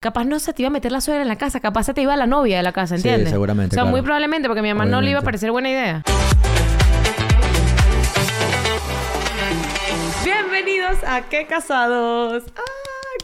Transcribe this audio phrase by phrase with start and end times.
[0.00, 2.02] capaz no se te iba a meter la suegra en la casa, capaz se te
[2.02, 3.30] iba la novia de la casa, Sí, ¿entiendes?
[3.30, 3.90] seguramente, O sea, claro.
[3.96, 6.02] muy probablemente, porque a mi mamá no le iba a parecer buena idea.
[10.24, 12.44] Bienvenidos a Qué Casados.
[12.56, 12.60] ¡Ah!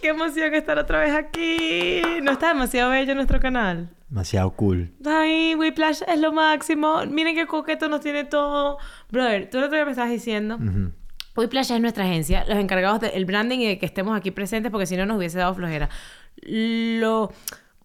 [0.03, 2.03] ¡Qué emoción estar otra vez aquí!
[2.23, 3.91] ¿No está demasiado bello nuestro canal?
[4.09, 4.93] Demasiado cool.
[5.07, 7.03] Ay, Whiplash es lo máximo.
[7.09, 8.79] Miren qué coqueto nos tiene todo.
[9.11, 10.57] Brother, tú el otro día me estabas diciendo.
[10.57, 10.93] Ujú.
[11.37, 14.87] Whiplash es nuestra agencia, los encargados del branding y de que estemos aquí presentes, porque
[14.87, 15.89] si no nos hubiese dado flojera.
[16.47, 17.33] Lo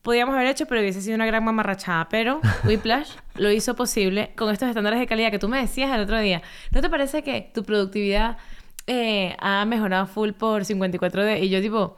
[0.02, 2.08] podíamos haber hecho, pero hubiese sido una gran mamarrachada.
[2.10, 6.02] Pero Whiplash lo hizo posible con estos estándares de calidad que tú me decías el
[6.02, 6.42] otro día.
[6.72, 8.38] ¿No te parece que tu productividad
[8.88, 11.42] eh, ha mejorado full por 54D?
[11.44, 11.98] Y yo, tipo,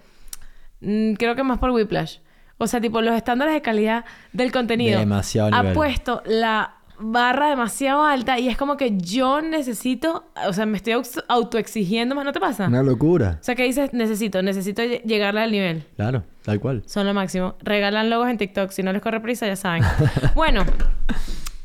[0.82, 2.18] mm, creo que más por Whiplash.
[2.58, 5.00] O sea, tipo, los estándares de calidad del contenido.
[5.00, 5.74] Demasiado Ha nivel.
[5.74, 10.94] puesto la barra demasiado alta y es como que yo necesito, o sea, me estoy
[11.28, 12.68] autoexigiendo más, ¿no te pasa?
[12.68, 13.38] Una locura.
[13.42, 15.84] O sea, que dices, necesito, necesito lle- llegarle al nivel.
[15.96, 16.84] Claro, tal cual.
[16.86, 17.56] Son lo máximo.
[17.62, 18.72] Regalan logos en TikTok.
[18.72, 19.84] Si no les corre prisa, ya saben.
[20.36, 20.64] bueno.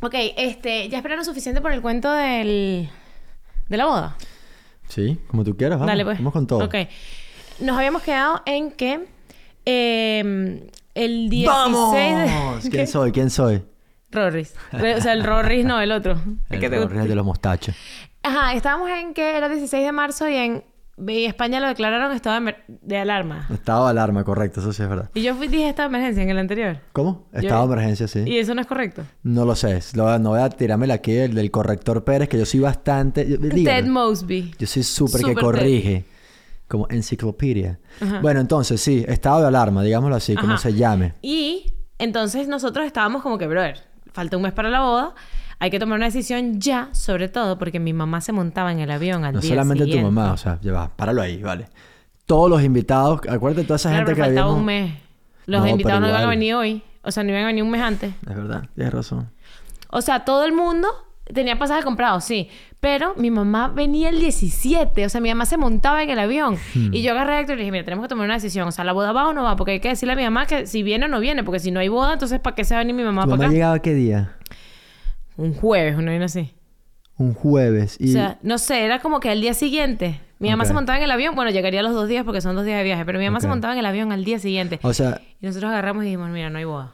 [0.00, 0.88] Ok, este...
[0.88, 2.88] ¿Ya esperaron suficiente por el cuento del...
[3.68, 4.16] De la boda?
[4.88, 5.88] Sí, como tú quieras, vamos.
[5.88, 6.18] Dale, pues.
[6.18, 6.64] Vamos con todo.
[6.64, 6.74] Ok.
[7.60, 9.06] Nos habíamos quedado en que...
[9.64, 11.94] eh, el 16 ¡Vamos!
[12.64, 12.70] de...
[12.70, 13.12] ¿Quién soy?
[13.12, 13.62] ¿Quién soy?
[14.10, 14.54] Rorris.
[14.72, 16.12] O sea, el Rorris no, el otro.
[16.12, 16.78] El El que te.
[16.78, 17.74] Rorris de los mostachos.
[18.22, 20.64] Ajá, estábamos en que era 16 de marzo y en
[21.06, 22.40] y España lo declararon estado
[22.80, 23.46] de, alarma.
[23.52, 25.10] Estado de alarma, correcto, eso sí es verdad.
[25.12, 26.78] Y yo fui, dije estado de emergencia en el anterior.
[26.94, 27.28] ¿Cómo?
[27.34, 28.20] Yo- Estado de emergencia, sí.
[28.26, 29.02] Y eso no es correcto.
[29.22, 29.78] No lo sé.
[29.94, 33.28] Lo- no voy a tirármela aquí del, del corrector Pérez, que yo soy bastante...
[33.28, 33.64] yo- dígame.
[33.82, 34.54] Ted Mosby.
[34.58, 36.04] Yo soy súper que corrige.
[36.66, 37.78] Como enciclopedia.
[38.00, 38.20] Ajá.
[38.22, 41.12] Bueno, entonces sí, estado de alarma, digámoslo así, como se llame.
[41.20, 43.82] Y entonces nosotros estábamos como que, brother,
[44.16, 45.14] falta un mes para la boda.
[45.58, 48.90] Hay que tomar una decisión ya, sobre todo porque mi mamá se montaba en el
[48.90, 50.10] avión al No día solamente tu siguiente.
[50.10, 51.68] mamá, o sea, ya va, páralo ahí, vale.
[52.24, 54.58] Todos los invitados, acuérdate toda esa Claro, gente pero que habíamos...
[54.58, 54.94] un mes.
[55.46, 56.82] Los No, invitados no iban a venir hoy.
[57.02, 58.14] O sea, no iban a venir un mes antes.
[58.28, 59.30] Es verdad, tienes razón.
[59.90, 60.88] O sea, todo el mundo
[61.32, 62.48] tenía pasaje comprado, sí.
[62.80, 65.06] Pero mi mamá venía el 17.
[65.06, 66.56] O sea, mi mamá se montaba en el avión.
[66.74, 66.94] Hmm.
[66.94, 68.68] Y yo agarré a Héctor y le dije, mira, tenemos que tomar una decisión.
[68.68, 69.56] O sea, ¿la boda va o no va?
[69.56, 71.42] Porque hay que decirle a mi mamá que si viene o no viene.
[71.44, 73.30] Porque si no hay boda, entonces ¿para qué se va a venir mi mamá ¿Tu
[73.30, 73.52] para mamá acá?
[73.54, 74.36] llegaba qué día?
[75.36, 76.52] Un jueves, una vaina así.
[77.18, 77.96] Un jueves.
[77.98, 78.10] Y...
[78.10, 80.20] O sea, no sé, era como que al día siguiente.
[80.38, 81.34] Mi mamá se montaba en el avión.
[81.34, 83.04] Bueno, llegaría los dos días porque son dos días de viaje.
[83.06, 84.78] Pero mi mamá se montaba en el avión al día siguiente.
[84.82, 86.92] o sea, Y nosotros agarramos y dijimos, mira, no hay boda.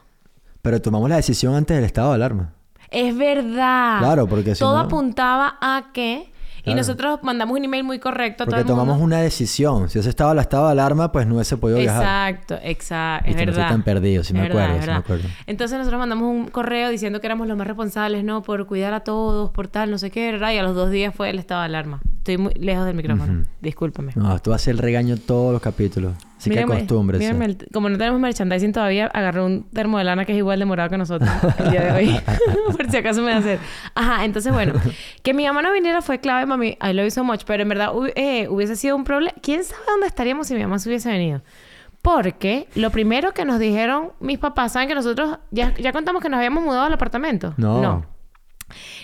[0.61, 2.53] pero tomamos la decisión antes del estado de alarma.
[2.93, 3.99] Es verdad.
[3.99, 6.31] Claro, porque si Todo no- apuntaba a que...
[6.65, 8.83] Y nosotros mandamos un email muy correcto a todo Porque el mundo.
[8.83, 9.89] tomamos una decisión.
[9.89, 12.01] Si ese estaba el estado de alarma, pues no hubiese podido viajar.
[12.35, 13.29] Exacto, exacto.
[13.29, 13.59] Es no verdad.
[13.63, 15.27] estoy tan perdido, sí me verdad, acuerdo, sí me acuerdo.
[15.45, 18.43] Entonces nosotros mandamos un correo diciendo que éramos los más responsables, ¿no?
[18.43, 20.53] Por cuidar a todos, por tal, no sé qué, ¿verdad?
[20.53, 21.99] Y a los dos días fue el estado de alarma.
[22.23, 23.43] Estoy muy lejos del micrófono.
[23.59, 24.13] Discúlpame.
[24.15, 26.13] No, tú haces el regaño todos los capítulos.
[26.37, 27.25] Así que acostúmbrese.
[27.25, 30.57] mírame el- como no tenemos merchandising todavía, agarré un termo de lana que es igual
[30.59, 31.29] de morado que nosotros
[31.59, 32.19] el día de hoy.
[32.77, 33.59] Por si acaso me va a hacer.
[33.93, 34.71] Ajá, entonces bueno,
[35.21, 36.77] que mi mamá no viniera fue clave, mami.
[36.81, 37.41] I love you so much.
[37.45, 39.35] Pero en verdad eh, hubiese sido un problema.
[39.41, 41.41] ¿Quién sabe dónde estaríamos si mi mamá se hubiese venido?
[42.01, 46.29] Porque lo primero que nos dijeron mis papás, ¿saben que nosotros ya, ya contamos que
[46.29, 47.53] nos habíamos mudado al apartamento?
[47.57, 48.05] No.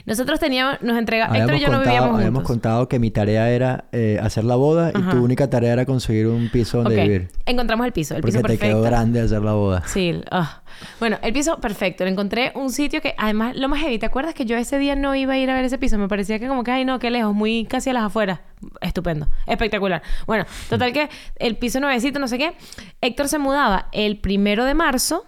[0.06, 2.48] Nosotros teníamos, nos entregamos, Héctor y yo no contado, vivíamos habíamos juntos.
[2.48, 6.28] contado que mi tarea era eh, hacer la boda y tu única tarea era conseguir
[6.28, 7.30] un piso donde vivir.
[7.46, 8.76] Encontramos el piso, el Porque piso te perfecto.
[8.76, 9.84] quedó grande hacer la boda.
[9.86, 10.62] Sí, ah.
[11.00, 12.04] bueno, el piso perfecto.
[12.04, 14.00] Le encontré un sitio que, además, lo más heavy.
[14.00, 15.98] ¿Te acuerdas que yo ese día no iba a ir a ver ese piso?
[15.98, 18.40] Me parecía que como que, ay, no, qué lejos, muy casi a las afueras.
[18.82, 20.02] Estupendo, espectacular.
[20.28, 22.54] Bueno, total que el piso nuevecito, no sé qué.
[23.02, 25.26] Héctor se mudaba el primero de marzo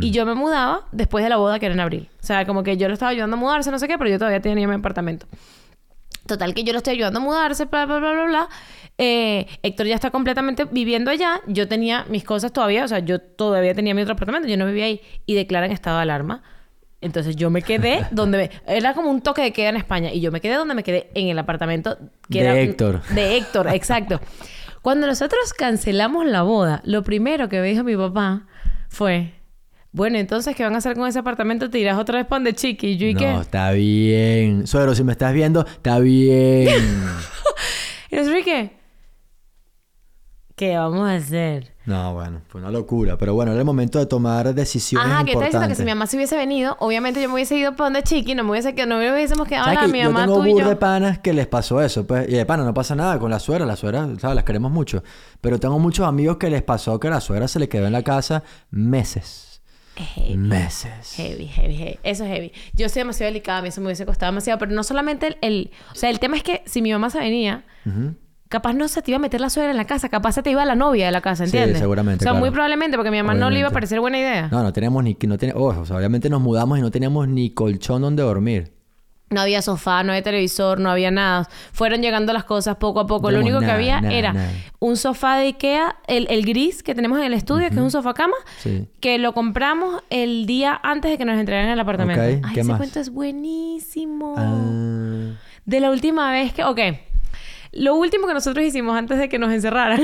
[0.00, 2.08] Y yo me mudaba después de la boda que era en abril.
[2.22, 4.18] O sea, como que yo lo estaba ayudando a mudarse, no sé qué, pero yo
[4.18, 5.26] todavía tenía mi apartamento.
[6.26, 8.48] Total, que yo lo estoy ayudando a mudarse, bla, bla, bla, bla, bla.
[8.96, 11.40] Eh, Héctor ya está completamente viviendo allá.
[11.46, 14.66] Yo tenía mis cosas todavía, o sea, yo todavía tenía mi otro apartamento, yo no
[14.66, 15.00] vivía ahí.
[15.26, 16.42] Y declaran estado de alarma.
[17.00, 18.50] Entonces yo me quedé donde me...
[18.66, 20.12] Era como un toque de queda en España.
[20.12, 21.98] Y yo me quedé donde me quedé, en el apartamento
[22.30, 22.58] que De era...
[22.58, 23.02] Héctor.
[23.08, 24.20] De Héctor, exacto.
[24.80, 28.46] Cuando nosotros cancelamos la boda, lo primero que me dijo mi papá
[28.88, 29.34] fue...
[29.94, 31.70] Bueno, entonces, ¿qué van a hacer con ese apartamento?
[31.70, 32.88] ¿Te irás otra vez para donde Chiqui?
[32.88, 33.32] Y yo, ¿y qué?
[33.32, 34.66] No, está bien.
[34.66, 36.68] Suegro, si me estás viendo, está bien.
[38.10, 38.72] Y nosotros, ¿y qué?
[40.56, 41.72] ¿Qué vamos a hacer?
[41.86, 43.16] no, bueno, fue una locura.
[43.18, 45.90] Pero bueno, era el momento de tomar decisiones Ajá, que está diciendo que si mi
[45.90, 48.74] mamá se hubiese venido, obviamente yo me hubiese ido para donde Chiqui, no me hubiese
[48.74, 50.68] quedado, no me hubiésemos quedado ¿Sabes la que mi yo mamá, tengo tú y yo.
[50.68, 53.38] de panas que les pasó eso, pues, y de pana no pasa nada con la
[53.38, 54.34] suegra, la suegra, ¿sabes?
[54.34, 55.04] Las queremos mucho.
[55.40, 58.02] Pero tengo muchos amigos que les pasó que la suegra se le quedó en la
[58.02, 59.43] casa meses.
[59.96, 60.36] Es heavy.
[60.36, 61.14] Meses.
[61.16, 61.98] Heavy, heavy, heavy.
[62.02, 62.52] Eso es heavy.
[62.74, 65.38] Yo soy demasiado delicada, a mí eso me hubiese costado demasiado, pero no solamente el,
[65.40, 67.64] el- O sea, el tema es que si mi mamá se venía,
[68.48, 70.50] capaz no se te iba a meter la suegra en la casa, capaz se te
[70.50, 71.78] iba la novia de la casa, Sí, ¿entiendes?
[71.80, 74.18] seguramente, O sea, muy probablemente, porque a mi mamá no le iba a parecer buena
[74.18, 74.48] idea.
[74.50, 75.16] No, no teníamos ni...
[75.26, 78.73] No teníamos, o sea, obviamente nos mudamos y no teníamos ni colchón donde dormir.
[79.34, 81.48] No había sofá, no había televisor, no había nada.
[81.72, 83.30] Fueron llegando las cosas poco a poco.
[83.30, 84.50] No Lo único que había nada, era nada.
[84.78, 87.90] un sofá de Ikea, el, el gris que tenemos en el estudio, que es un
[87.90, 88.86] sofá cama, Sí.
[89.00, 92.22] que lo compramos el día antes de que nos entregaran el apartamento.
[92.22, 92.78] Ay, ¿qué ese más?
[92.78, 94.34] cuento es buenísimo.
[94.38, 96.64] Ah, De la última vez que...
[96.64, 96.78] Ok.
[97.72, 100.00] Lo último que nosotros hicimos antes de que nos encerraran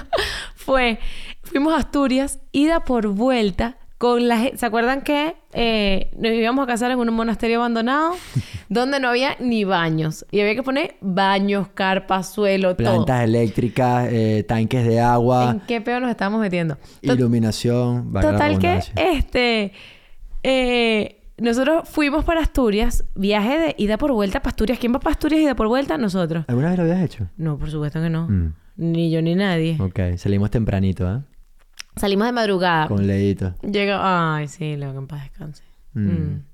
[0.54, 0.98] fue...
[1.42, 4.56] Fuimos a Asturias, ida por vuelta, con la...
[4.56, 8.12] ¿Se acuerdan que eh, nos íbamos a casar en un monasterio abandonado?
[8.70, 10.24] donde no había ni baños.
[10.30, 12.86] Y había que poner baños, carpas, suelo, todo.
[12.94, 16.78] plantas eléctricas, eh, tanques de agua, ¿En qué peor nos estábamos metiendo?
[17.02, 18.10] Tot- iluminación...
[18.10, 19.72] Total que, este...
[20.44, 24.78] eh, nosotros fuimos para Asturias, viaje de ida por vuelta para Asturias.
[24.78, 25.98] ¿Quién va para Asturias ida por vuelta?
[25.98, 26.46] Nosotros.
[26.48, 27.28] ¿Alguna vez lo habías hecho?
[27.36, 28.28] No, por supuesto que no.
[28.30, 28.54] Mm.
[28.76, 29.76] Ni yo ni nadie.
[29.78, 31.20] Ok, salimos tempranito, ¿eh?
[31.96, 32.86] Salimos de madrugada.
[32.88, 33.54] Con leíto.
[33.62, 34.36] Llega...
[34.36, 35.64] Ay, sí, Leo, que en paz descanse.
[35.94, 36.08] Mm.
[36.08, 36.44] Mm.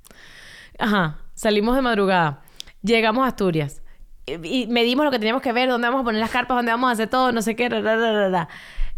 [0.79, 1.19] Ajá.
[1.35, 2.43] Salimos de madrugada.
[2.83, 3.83] Llegamos a Asturias.
[4.27, 6.73] Y, y medimos lo que teníamos que ver, dónde vamos a poner las carpas, dónde
[6.73, 7.69] vamos a hacer todo, no sé qué.
[7.69, 8.49] ra, ra, ra.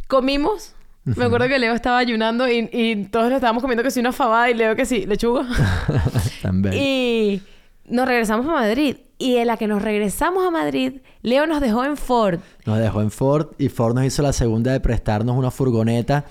[0.06, 0.74] Comimos.
[1.04, 4.12] Me acuerdo que Leo estaba ayunando y, y todos lo estábamos comiendo que sí una
[4.12, 5.46] fabada y Leo que sí, lechuga.
[6.42, 6.74] También.
[6.76, 7.42] y
[7.90, 8.96] nos regresamos a Madrid.
[9.18, 12.38] Y en la que nos regresamos a Madrid, Leo nos dejó en Ford.
[12.66, 16.24] Nos dejó en Ford y Ford nos hizo la segunda de prestarnos una furgoneta.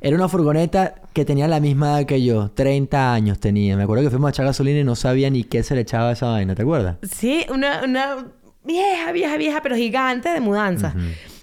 [0.00, 3.76] Era una furgoneta que tenía la misma edad que yo, 30 años tenía.
[3.78, 6.10] Me acuerdo que fuimos a echar gasolina y no sabía ni qué se le echaba
[6.10, 6.96] a esa vaina, ¿te acuerdas?
[7.10, 8.26] Sí, una, una
[8.62, 10.94] vieja, vieja, vieja, pero gigante de mudanza.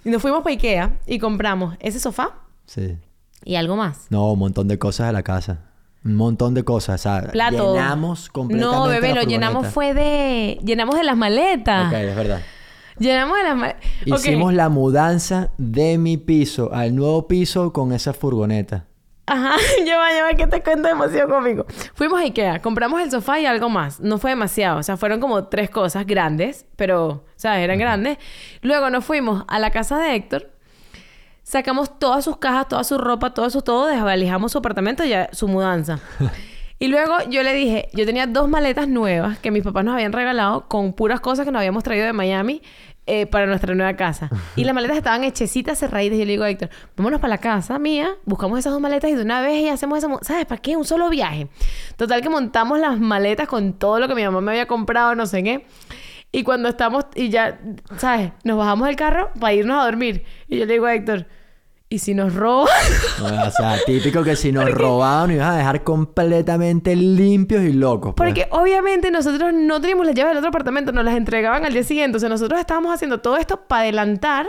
[0.05, 2.35] Y nos fuimos para Ikea y compramos ese sofá
[2.67, 2.97] Sí.
[3.43, 4.05] y algo más.
[4.11, 5.70] No, un montón de cosas de la casa.
[6.03, 7.01] Un montón de cosas.
[7.01, 7.73] O sea, Plato.
[7.73, 10.59] llenamos completamente No, bebé, la lo llenamos fue de...
[10.63, 11.87] Llenamos de las maletas.
[11.87, 12.41] Ok, es verdad.
[12.97, 13.81] Llenamos de las maletas.
[14.05, 18.85] Hicimos la mudanza de mi piso al nuevo piso con esa furgoneta.
[19.27, 19.55] Ajá,
[19.85, 21.65] ya va, ya va, que te cuento demasiado cómico.
[21.93, 23.99] Fuimos a Ikea, compramos el sofá y algo más.
[23.99, 27.63] No fue demasiado, o sea, fueron como tres cosas grandes, pero, ¿sabes?
[27.63, 28.17] Eran grandes.
[28.61, 30.51] Luego nos fuimos a la casa de Héctor,
[31.43, 35.29] sacamos todas sus cajas, toda su ropa, todo su todo, desvalijamos su apartamento y ya
[35.33, 35.99] su mudanza.
[36.81, 40.13] Y luego yo le dije, yo tenía dos maletas nuevas que mis papás nos habían
[40.13, 42.63] regalado con puras cosas que nos habíamos traído de Miami
[43.05, 44.31] eh, para nuestra nueva casa.
[44.55, 46.15] Y las maletas estaban hechecitas, cerraditas.
[46.15, 49.11] Y yo le digo a Héctor, vámonos para la casa mía, buscamos esas dos maletas
[49.11, 50.07] y de una vez y hacemos esa...
[50.23, 50.75] ¿Sabes para qué?
[50.75, 51.49] Un solo viaje.
[51.97, 55.27] Total que montamos las maletas con todo lo que mi mamá me había comprado, no
[55.27, 55.65] sé qué.
[56.31, 57.59] Y cuando estamos, y ya,
[57.97, 58.31] ¿sabes?
[58.43, 60.23] Nos bajamos del carro para irnos a dormir.
[60.47, 61.25] Y yo le digo a Héctor,
[61.89, 62.69] ¿y si nos roban?
[63.21, 68.13] O sea, típico que si nos robaban nos iban a dejar completamente limpios y locos.
[68.15, 68.29] pues.
[68.29, 71.83] Porque obviamente nosotros no teníamos las llaves del otro apartamento, nos las entregaban al día
[71.83, 72.15] siguiente.
[72.15, 74.47] O sea, nosotros estábamos haciendo todo esto para adelantar,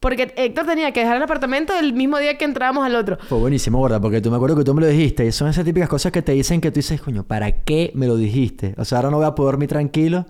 [0.00, 3.18] porque Héctor tenía que dejar el apartamento el mismo día que entrábamos al otro.
[3.28, 5.26] Fue buenísimo, gorda, porque tú me acuerdo que tú me lo dijiste.
[5.26, 8.06] Y son esas típicas cosas que te dicen que tú dices, coño, ¿para qué me
[8.06, 8.74] lo dijiste?
[8.78, 10.24] O sea, ahora no voy a poder dormir tranquilo,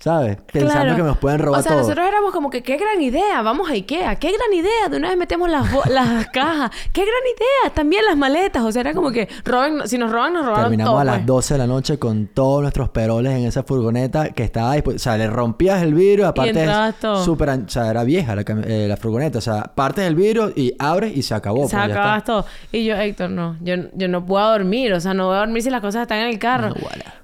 [0.00, 0.36] ¿sabes?
[0.52, 0.96] Pensando Claro.
[0.96, 1.80] que nos pueden robar O sea, todo.
[1.82, 5.08] nosotros éramos como que, qué gran idea, vamos a Ikea, qué gran idea, de una
[5.08, 9.10] vez metemos las, las cajas, qué gran idea, también las maletas, o sea, era como
[9.10, 11.00] que, roben, si nos roban, nos robaron Terminamos todo.
[11.00, 11.26] a las pues.
[11.26, 14.98] 12 de la noche con todos nuestros peroles en esa furgoneta que estaba dispu- O
[14.98, 17.48] sea, le rompías el vidrio, aparte es súper...
[17.50, 19.38] O sea, era vieja la, eh, la furgoneta.
[19.38, 21.68] O sea, partes del vidrio y abres y se acabó.
[21.68, 22.44] Se pues, acabas todo.
[22.72, 23.56] Y yo, Héctor, no.
[23.62, 24.92] Yo, yo no puedo dormir.
[24.92, 26.68] O sea, no voy a dormir si las cosas están en el carro.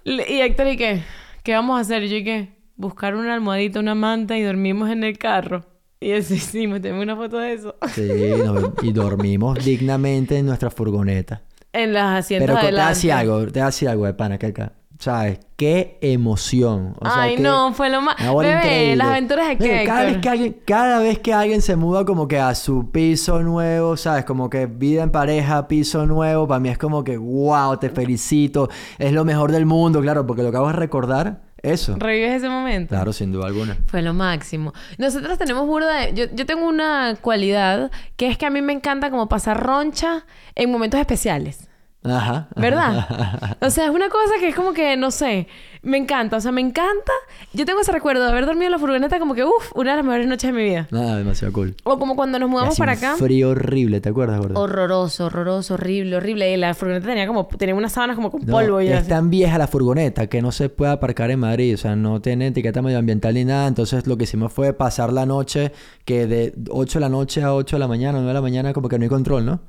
[0.05, 1.03] No, y Héctor, ¿y qué?
[1.43, 2.03] ¿Qué vamos a hacer?
[2.05, 2.54] Y yo, ¿y qué?
[2.77, 5.65] Buscar una almohadita, una manta y dormimos en el carro.
[6.01, 6.81] Y eso hicimos.
[6.83, 7.77] Tengo una foto de eso.
[7.95, 8.03] Sí,
[8.45, 11.43] nos- y dormimos dignamente en nuestra furgoneta.
[11.73, 12.93] En las asientos Pero co- te adelante.
[12.93, 14.73] hacía algo, te hacía algo de pana que acá.
[14.99, 15.41] ¿Sabes?
[15.57, 16.95] Qué emoción.
[17.01, 18.15] O sea, Ay, no, fue lo más...
[18.17, 18.97] Bebé, increíble.
[18.97, 22.29] las aventuras de qué, cada vez que alguien Cada vez que alguien se muda como
[22.29, 24.25] que a su piso nuevo, ¿sabes?
[24.25, 28.69] Como que vida en pareja, piso nuevo, para mí es como que, wow, te felicito.
[28.99, 31.97] Es lo mejor del mundo, claro, porque lo que hago es recordar eso.
[31.97, 32.91] ¿Revives ese momento?
[32.91, 33.77] Claro, sin duda alguna.
[33.87, 34.73] Fue lo máximo.
[34.99, 36.15] Nosotros tenemos burda de...
[36.15, 40.25] Yo, yo tengo una cualidad que es que a mí me encanta como pasar roncha
[40.55, 41.69] en momentos especiales.
[42.05, 42.49] Ajá.
[42.57, 43.57] ¿Verdad?
[43.61, 45.49] O sea, es una cosa que es como que, no sé,
[45.83, 46.37] me encanta.
[46.37, 47.13] O sea, me encanta.
[47.55, 49.97] Yo tengo ese recuerdo de haber dormido en la furgoneta como que, uff, una de
[49.97, 50.87] las mejores noches de mi vida.
[50.91, 51.75] Nada, demasiado cool.
[51.85, 53.17] O como cuando nos mudamos para un acá.
[53.17, 54.61] frío horrible, ¿te acuerdas, gordo?
[54.61, 56.53] Horroroso, horroroso, horrible, horrible.
[56.53, 59.09] Y la furgoneta tenía como, tenía unas sábanas como con No, polvo y es así.
[59.09, 62.49] tan vieja la furgoneta que no se puede aparcar en Madrid, o sea, no tiene
[62.49, 65.73] etiqueta medioambiental ni nada, entonces lo que hicimos fue pasar la noche,
[66.05, 68.73] que de 8 de la noche a 8 de la mañana, 9 de la mañana,
[68.75, 69.61] como que no hay control, ¿no?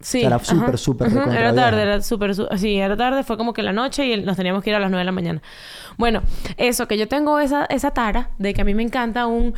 [0.00, 0.18] Sí.
[0.18, 2.34] O sea, era súper, súper Era tarde, era súper...
[2.58, 3.22] Sí, era tarde.
[3.24, 5.12] Fue como que la noche y nos teníamos que ir a las 9 de la
[5.12, 5.42] mañana.
[5.96, 6.22] Bueno,
[6.56, 9.54] eso, que yo tengo esa, esa tara de que a mí me encanta un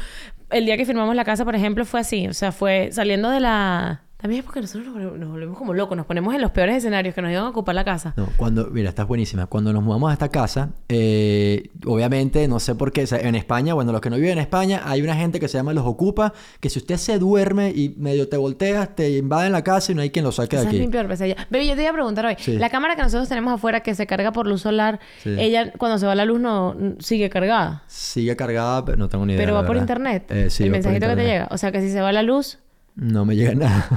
[0.50, 2.28] el día que firmamos la casa, por ejemplo, fue así.
[2.28, 4.02] O sea, fue saliendo de la...
[4.20, 5.96] También es porque nosotros nos volvemos, como locos.
[5.96, 8.14] Nos ponemos en los peores escenarios que nos iban a ocupar la casa.
[8.16, 9.46] No, cuando, mira, estás buenísima.
[9.46, 13.37] Cuando nos mudamos a esta casa, eh, obviamente, no sé por qué, o sea, en
[13.37, 15.87] España, bueno, los que no viven en España, hay una gente que se llama los
[15.87, 19.94] ocupa, que si usted se duerme y medio te volteas, te invaden la casa y
[19.94, 20.90] no hay quien lo saque de Esa es mi aquí.
[20.90, 21.37] peor pesadilla.
[21.48, 22.34] Baby, yo te iba a preguntar hoy.
[22.38, 22.58] Sí.
[22.58, 25.37] La cámara que nosotros tenemos afuera que se carga por luz solar, Sí.
[25.38, 27.84] ella cuando se va la luz no sigue cargada.
[27.87, 29.42] Sigue cargada, pero no tengo ni idea.
[29.44, 30.25] Pero va por internet.
[30.30, 31.46] Eh, sí, el por mensajito que te llega.
[31.52, 32.58] O sea que si se va la luz,
[33.00, 33.88] No me llega nada.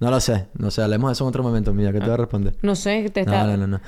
[0.00, 0.46] no lo sé.
[0.58, 1.72] No sé, hablemos de eso en otro momento.
[1.72, 2.56] Mira, que te voy a responder.
[2.62, 3.46] no sé, te No, está.
[3.46, 3.80] no, no, no.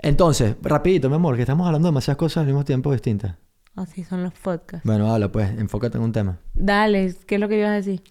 [0.00, 3.36] Entonces, rapidito, mi amor, que estamos hablando de demasiadas cosas al mismo tiempo distintas.
[3.76, 4.84] Así son los podcasts.
[4.84, 6.38] Bueno, habla pues, enfócate en un tema.
[6.54, 8.02] Dale, ¿qué es lo que ibas a decir?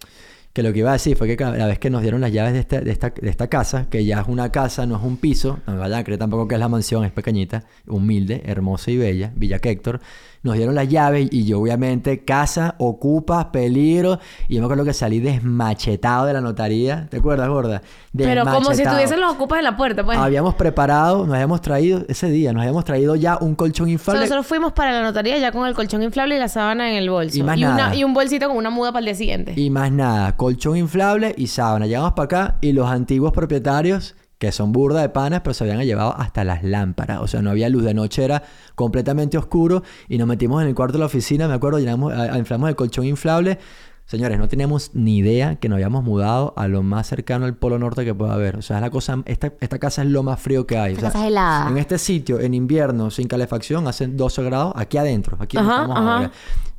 [0.54, 2.32] Que lo que iba a decir fue que cada- la vez que nos dieron las
[2.32, 5.02] llaves de, este- de, esta, de esta casa, que ya es una casa, no es
[5.02, 8.42] un piso, no me vayan a creer tampoco que es la mansión, es pequeñita, humilde,
[8.46, 10.00] hermosa y bella, Villa Héctor,
[10.42, 14.18] nos dieron las llaves y yo obviamente casa, ocupas, peligro,
[14.48, 17.82] y yo me acuerdo que salí desmachetado de la notaría, ¿te acuerdas, gorda?
[18.16, 20.18] Pero como si estuviesen los ocupas en la puerta, pues.
[20.18, 23.92] Habíamos preparado, nos habíamos traído, ese día, nos habíamos traído ya un colchón O sea,
[23.92, 24.20] inflable.
[24.22, 27.10] nosotros fuimos para la notaría ya con el colchón inflable y la sábana en el
[27.10, 27.38] bolso.
[27.38, 27.94] Y más nada.
[27.94, 29.54] y un bolsito con una muda para el día siguiente.
[29.56, 31.86] Y más nada, colchón inflable y sábana.
[31.86, 35.84] Llegamos para acá y los antiguos propietarios, que son burda de panas, pero se habían
[35.84, 37.20] llevado hasta las lámparas.
[37.20, 38.42] O sea, no había luz de noche, era
[38.74, 39.82] completamente oscuro.
[40.08, 43.04] Y nos metimos en el cuarto de la oficina, me acuerdo, llenamos, inflamos el colchón
[43.04, 43.58] inflable.
[44.06, 47.78] Señores, no teníamos ni idea que nos habíamos mudado a lo más cercano al polo
[47.78, 48.56] norte que pueda haber.
[48.56, 50.94] O sea, es la cosa, esta, esta casa es lo más frío que hay.
[50.94, 51.68] O sea, casa es helada.
[51.68, 55.36] En este sitio, en invierno, sin calefacción, hacen 12 grados aquí adentro.
[55.40, 56.14] Aquí Ajá, estamos ajá.
[56.16, 56.30] ahora.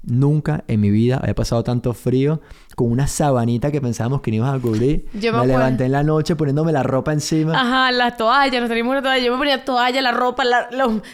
[0.02, 2.40] Nunca en mi vida había pasado tanto frío
[2.76, 5.06] con una sabanita que pensábamos que no íbamos a cubrir.
[5.14, 7.60] Yo me levanté en la noche poniéndome la ropa encima.
[7.60, 9.24] Ajá, las toallas, nos teníamos una toalla.
[9.26, 10.70] Yo me ponía toalla, la ropa, la,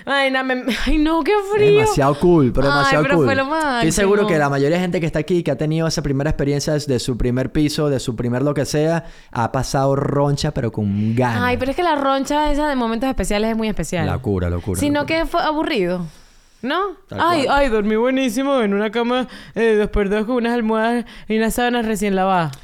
[0.05, 1.79] Ay, na- me- ay, no, qué frío.
[1.79, 3.25] Demasiado cool, pero Ay, demasiado pero cool.
[3.25, 5.87] fue lo Estoy seguro que la mayoría de gente que está aquí, que ha tenido
[5.87, 9.95] esa primera experiencia de su primer piso, de su primer lo que sea, ha pasado
[9.95, 11.41] roncha, pero con ganas.
[11.41, 14.05] Ay, pero es que la roncha esa de momentos especiales es muy especial.
[14.07, 14.79] Locura, locura.
[14.79, 15.19] Sino locura.
[15.21, 16.05] que fue aburrido.
[16.61, 16.95] ¿No?
[17.07, 17.57] Tal Ay, cual.
[17.59, 21.53] ay, dormí buenísimo en una cama eh, dos por dos con unas almohadas y unas
[21.53, 22.57] sábanas recién lavadas.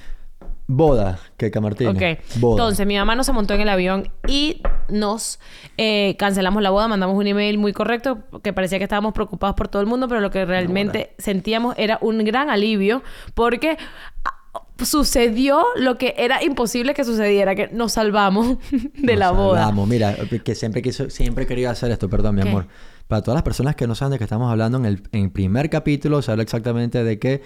[0.74, 1.96] Boda, que Martínez.
[1.96, 2.40] Ok.
[2.40, 2.54] Boda.
[2.64, 5.40] Entonces, mi mamá nos se montó en el avión y nos
[5.78, 6.88] eh, cancelamos la boda.
[6.88, 10.22] Mandamos un email muy correcto que parecía que estábamos preocupados por todo el mundo, pero
[10.22, 13.78] lo que realmente sentíamos era un gran alivio porque
[14.24, 19.60] ah, sucedió lo que era imposible que sucediera, que nos salvamos de Nos la boda.
[19.60, 19.90] salvamos.
[19.90, 22.50] Mira, que siempre quiso, siempre querido hacer esto, perdón, mi ¿Qué?
[22.50, 22.68] amor.
[23.12, 25.70] Para todas las personas que no saben de qué estamos hablando, en el, en primer
[25.70, 27.42] capítulo se habla exactamente de que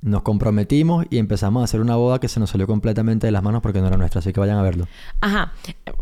[0.00, 3.42] nos comprometimos y empezamos a hacer una boda que se nos salió completamente de las
[3.42, 4.86] manos porque no era nuestra, así que vayan a verlo.
[5.20, 5.54] Ajá.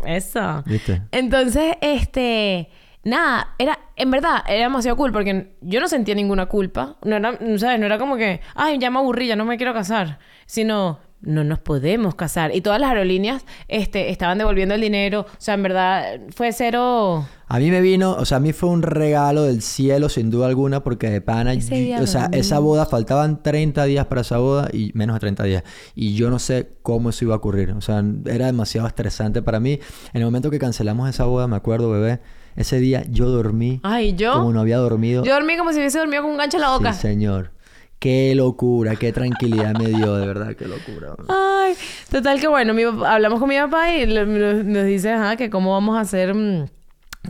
[0.05, 0.61] Eso.
[0.67, 1.01] ¿Viste?
[1.11, 2.69] Entonces, este...
[3.03, 3.79] Nada, era...
[3.95, 6.97] En verdad, era demasiado cool porque yo no sentía ninguna culpa.
[7.03, 7.79] No era, ¿sabes?
[7.79, 8.39] No era como que...
[8.53, 10.19] Ay, ya me aburrí, ya no me quiero casar.
[10.45, 10.99] Sino...
[11.21, 12.55] No nos podemos casar.
[12.55, 15.21] Y todas las aerolíneas este, estaban devolviendo el dinero.
[15.27, 17.27] O sea, en verdad, fue cero...
[17.51, 20.45] A mí me vino, o sea, a mí fue un regalo del cielo sin duda
[20.47, 24.69] alguna porque de pana, yo- o sea, esa boda faltaban 30 días para esa boda
[24.71, 25.63] y menos de 30 días
[25.95, 29.59] y yo no sé cómo eso iba a ocurrir, o sea, era demasiado estresante para
[29.59, 29.79] mí.
[30.13, 32.19] En el momento que cancelamos esa boda, me acuerdo, bebé,
[32.55, 34.33] ese día yo dormí Ay, yo...
[34.33, 35.23] como no había dormido.
[35.23, 36.93] Yo dormí como si hubiese dormido con un gancho en la boca.
[36.93, 37.51] Sí, señor.
[37.97, 41.15] Qué locura, qué tranquilidad me dio, de verdad, qué locura.
[41.27, 41.73] Ay,
[42.09, 45.73] total que bueno, mi papá- hablamos con mi papá y nos dice, ajá, que cómo
[45.73, 46.65] vamos a hacer mm,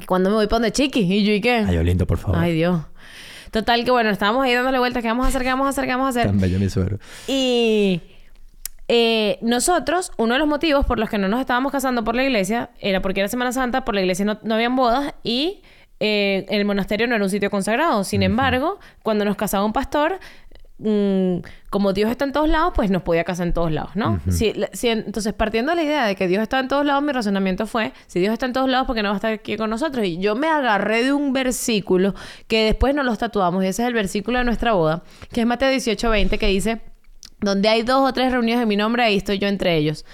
[0.05, 1.01] cuando me voy para donde Chiqui.
[1.01, 1.65] Y yo, ¿y qué?
[1.67, 2.39] Ay, lindo, por favor.
[2.39, 2.81] Ay, Dios.
[3.51, 5.41] Total que bueno, estábamos ahí dándole vueltas, ¿qué vamos a hacer?
[5.41, 5.85] ¿Qué vamos a hacer?
[5.85, 6.27] ¿Qué vamos a hacer?
[6.27, 6.99] Tan bello mi suegro.
[7.27, 8.01] Y
[8.87, 12.23] eh, nosotros, uno de los motivos por los que no nos estábamos casando por la
[12.23, 15.61] iglesia era porque era Semana Santa, por la iglesia no, no habían bodas y
[15.99, 18.03] eh, el monasterio no era un sitio consagrado.
[18.03, 20.19] Sin embargo, cuando nos casaba un pastor,
[20.79, 21.37] mm,
[21.69, 24.19] como Dios está en todos lados, pues nos podía casar en todos lados, ¿no?
[24.31, 24.53] Si-
[24.89, 27.93] entonces, partiendo de la idea de que Dios está en todos lados, mi razonamiento fue,
[28.07, 30.05] si Dios está en todos lados, ¿por qué no va a estar aquí con nosotros?
[30.05, 32.15] Y yo me agarré de un versículo
[32.47, 35.45] que después nos los tatuamos, y ese es el versículo de nuestra boda, que es
[35.47, 36.81] Mateo 18:20, que dice,
[37.41, 40.05] donde hay dos o tres reunidos en mi nombre, ahí estoy yo entre ellos.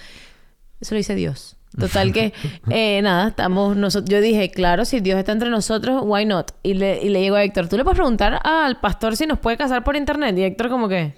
[0.80, 1.55] Eso lo dice Dios.
[1.78, 2.32] Total que,
[2.70, 4.08] eh, nada, estamos nosotros.
[4.10, 6.52] Yo dije, claro, si Dios está entre nosotros, why not?
[6.62, 9.38] Y le, y le digo a Héctor, ¿tú le puedes preguntar al pastor si nos
[9.38, 10.36] puede casar por internet?
[10.38, 11.14] Y Héctor, como que,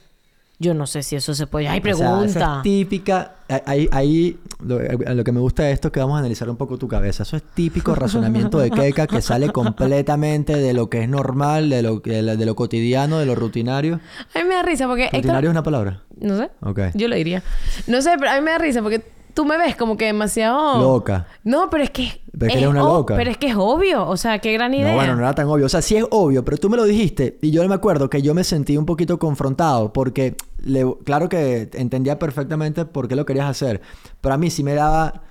[0.61, 1.69] yo no sé si eso se puede.
[1.69, 2.25] Ay, O sea, pregunta.
[2.27, 3.33] esa es típica.
[3.65, 6.57] Ahí, ahí lo, lo que me gusta de esto es que vamos a analizar un
[6.57, 7.23] poco tu cabeza.
[7.23, 11.83] Eso es típico razonamiento de Keka que sale completamente de lo que es normal, de
[11.83, 14.01] lo, que- de lo cotidiano, de lo rutinario.
[14.35, 15.21] A mí me da risa porque Héctor.
[15.21, 16.03] ¿Rutinario es una palabra?
[16.21, 16.51] No sé.
[16.61, 16.81] Ok.
[16.95, 17.43] Yo lo diría.
[17.87, 19.01] No sé, pero a mí me da risa porque
[19.35, 20.81] tú me ves como que demasiado...
[20.81, 21.27] Loca.
[21.45, 22.21] No, pero es que...
[22.39, 23.17] Pero es que una loca.
[23.17, 24.07] Pero es que es obvio.
[24.07, 24.91] O sea, qué gran idea.
[24.91, 25.67] No, bueno, no era tan obvio.
[25.67, 28.23] O sea, sí es obvio, pero tú me lo dijiste y yo me acuerdo que
[28.23, 33.27] yo me sentí un poquito confrontado porque, le- claro que entendía perfectamente por qué lo
[33.27, 33.81] querías hacer,
[34.21, 35.23] pero a mí sí me daba,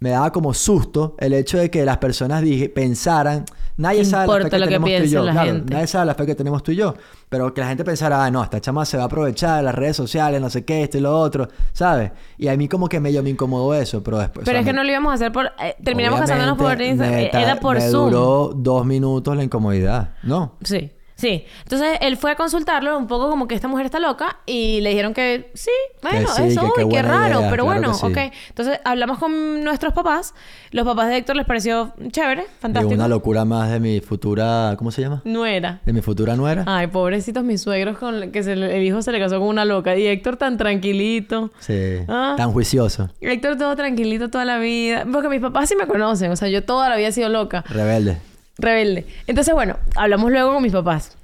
[0.00, 3.44] me daba como susto el hecho de que las personas dije, pensaran,
[3.76, 5.74] nadie ¿Qué sabe la fe que lo que tenemos tú y yo, la claro, gente?
[5.74, 6.94] nadie sabe la fe que tenemos tú y yo,
[7.28, 9.74] pero que la gente pensara, ah, no, esta chama se va a aprovechar de las
[9.74, 12.12] redes sociales, no sé qué, esto y lo otro, ¿sabes?
[12.38, 14.44] Y a mí como que medio me incomodó eso, pero después...
[14.44, 15.46] Pero o sea, es que no lo íbamos a hacer por...
[15.62, 17.18] eh, terminamos casándonos por Instagram.
[17.32, 18.10] Era por me Zoom.
[18.10, 20.14] duró dos minutos la incomodidad.
[20.22, 20.56] No.
[20.62, 21.44] Sí, sí.
[21.62, 24.90] Entonces él fue a consultarlo un poco como que esta mujer está loca y le
[24.90, 25.70] dijeron que sí,
[26.02, 28.06] bueno, sí, eso, que uy, qué raro, idea, pero claro bueno, sí.
[28.06, 28.18] ok.
[28.48, 30.34] Entonces hablamos con nuestros papás.
[30.72, 32.94] Los papás de Héctor les pareció chévere, fantástico.
[32.94, 34.74] una locura más de mi futura...
[34.78, 35.20] ¿Cómo se llama?
[35.24, 35.80] No era.
[35.84, 36.64] De mi futura nuera.
[36.66, 39.64] Ay, pobrecitos mis suegros con que se le- el hijo se le casó con una
[39.64, 39.96] loca.
[39.96, 41.50] Y Héctor tan tranquilito.
[41.60, 41.98] Sí.
[42.08, 42.34] Ah.
[42.36, 43.10] Tan juicioso.
[43.20, 45.04] Héctor todo tranquilito toda la vida.
[45.12, 46.30] Porque mis papás sí me conocen.
[46.32, 47.62] O sea, yo toda la vida he sido loca.
[47.68, 48.16] Rebelde.
[48.58, 49.06] Rebelde.
[49.26, 51.16] Entonces, bueno, hablamos luego con mis papás.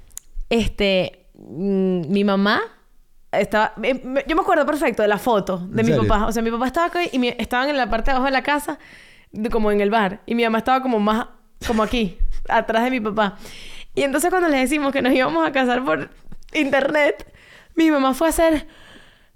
[0.49, 2.61] Este, mm, mi mamá
[3.31, 6.07] estaba, eh, me- yo me acuerdo perfecto de la foto de ¿En mi serio?
[6.07, 6.25] papá.
[6.25, 8.31] O sea, mi papá estaba acá y mi- estaban en la parte de abajo de
[8.31, 8.79] la casa,
[9.31, 11.27] de- como en el bar, y mi mamá estaba como más,
[11.67, 12.17] como aquí,
[12.49, 13.37] atrás de mi papá.
[13.93, 16.09] Y entonces cuando le decimos que nos íbamos a casar por
[16.53, 17.31] internet,
[17.75, 18.67] mi mamá fue a hacer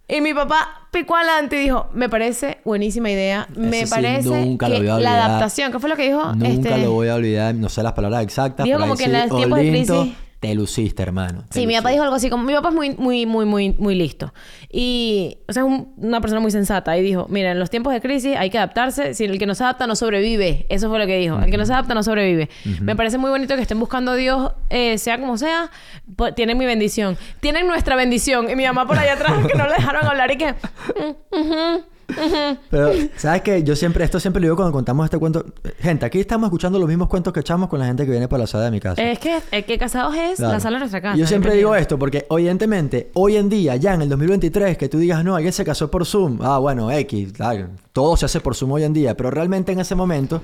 [0.07, 4.67] y mi papá picó adelante y dijo, me parece buenísima idea, me sí parece nunca
[4.69, 6.33] lo que voy a la adaptación, ¿qué fue lo que dijo?
[6.35, 7.55] Nunca Este, lo voy a olvidar.
[7.55, 8.65] No sé las palabras exactas.
[8.65, 10.13] Dijo pero como ahí que en los tiempos de crisis-
[10.47, 11.43] Te luciste, hermano.
[11.49, 11.91] te Sí, mi papá luciste.
[11.93, 12.43] dijo algo así como...
[12.43, 14.33] Mi papá es muy, muy, muy, muy, muy listo.
[14.69, 15.37] Y...
[15.47, 16.97] O sea, es un- una persona muy sensata.
[16.97, 19.13] Y dijo, mira, en los tiempos de crisis hay que adaptarse.
[19.13, 20.65] Si el que no se adapta no sobrevive.
[20.69, 21.39] Eso fue lo que dijo.
[21.39, 22.49] El que no se adapta no sobrevive.
[22.81, 25.69] Me parece muy bonito que estén buscando a Dios, eh, sea como sea.
[26.15, 27.17] po- Tienen mi bendición.
[27.39, 28.49] Tienen nuestra bendición.
[28.49, 30.51] Y mi mamá por allá atrás que no le dejaron hablar y que...
[30.53, 31.83] "Mm, ujú, ujú".
[32.69, 33.63] Pero, ¿sabes qué?
[33.63, 35.45] Yo siempre, esto siempre lo digo cuando contamos este cuento.
[35.79, 38.39] Gente, aquí estamos escuchando los mismos cuentos que echamos con la gente que viene por
[38.39, 39.01] la sala de mi casa.
[39.01, 40.53] Es que el que casados es Claro.
[40.53, 41.17] la sala de nuestra casa.
[41.17, 44.97] Yo siempre digo esto porque, evidentemente, hoy en día, ya en el 2023, que tú
[44.97, 46.39] digas, no, alguien se casó por Zoom.
[46.41, 49.15] Ah, bueno, X, claro, todo se hace por Zoom hoy en día.
[49.15, 50.41] Pero realmente en ese momento,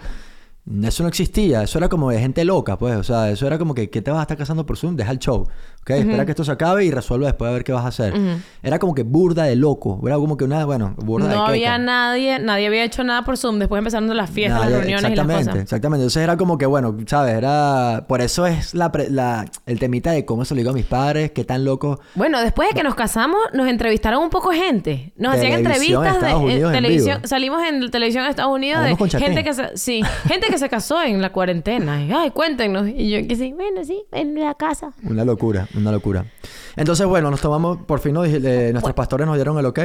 [0.84, 1.64] eso no existía.
[1.64, 2.96] Eso era como de gente loca, pues.
[2.96, 4.96] O sea, eso era como que, ¿qué te vas a estar casando por Zoom?
[4.96, 5.48] Deja el show.
[5.82, 5.90] ¿Ok?
[5.92, 8.14] Espera que esto se acabe y resuelve después a ver qué vas a hacer.
[8.62, 10.00] Era como que burda de loco.
[10.06, 11.50] Era como que una, bueno, burda de No queca.
[11.52, 13.58] había nadie, nadie había hecho nada por Zoom.
[13.60, 15.64] Después empezaron las fiestas, Nadie- las reuniones y las exactamente, cosas.
[15.64, 16.02] Exactamente.
[16.04, 17.34] Entonces era como que, bueno, ¿sabes?
[17.36, 18.06] Era...
[18.08, 20.86] Por eso es la, pre- la- el temita de cómo se lo digo a mis
[20.86, 22.00] padres, qué tan loco...
[22.16, 25.14] Bueno, después de que nos casamos, nos entrevistaron un poco gente.
[25.18, 27.18] Nos hacían entrevistas en de eh, Unidos en televisión.
[27.18, 27.28] vivo.
[27.28, 29.28] Salimos en televisión en Estados Unidos de Hablamos Chaquén.
[29.34, 32.04] gente que se, sí, gente que se casó en la cuarentena.
[32.04, 32.88] Y, Ay, cuéntenos.
[32.88, 34.92] Y yo que sí, bueno, sí, en la casa.
[35.04, 36.26] Una locura, una locura.
[36.76, 39.80] Entonces, bueno, nos tomamos, por fin nos eh, nuestros pastores nos dieron el ok.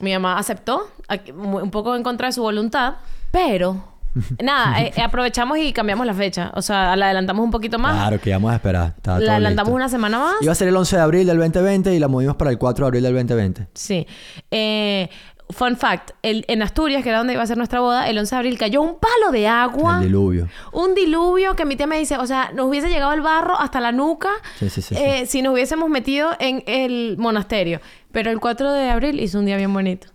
[0.00, 0.88] Mi mamá aceptó,
[1.34, 2.94] un poco en contra de su voluntad,
[3.30, 3.94] pero
[4.42, 6.52] nada, eh, aprovechamos y cambiamos la fecha.
[6.54, 7.94] O sea, la adelantamos un poquito más.
[7.94, 8.94] Claro, que íbamos a esperar.
[8.96, 9.76] Estaba la adelantamos listo.
[9.76, 10.34] una semana más.
[10.40, 12.84] Iba a ser el 11 de abril del 2020 y la movimos para el 4
[12.84, 13.68] de abril del 2020.
[13.74, 14.06] Sí.
[14.50, 15.08] Eh,
[15.54, 18.34] fun fact, el- en Asturias, que era donde iba a ser nuestra boda, el 11
[18.34, 19.96] de abril cayó un palo de agua.
[19.98, 20.48] El diluvio.
[20.72, 23.80] Un diluvio que mi tía me dice, o sea, nos hubiese llegado el barro hasta
[23.80, 27.80] la nuca Sí, sí, sí, eh, si nos hubiésemos metido en el monasterio.
[28.12, 30.08] Pero el 4 de abril hizo un día bien bonito.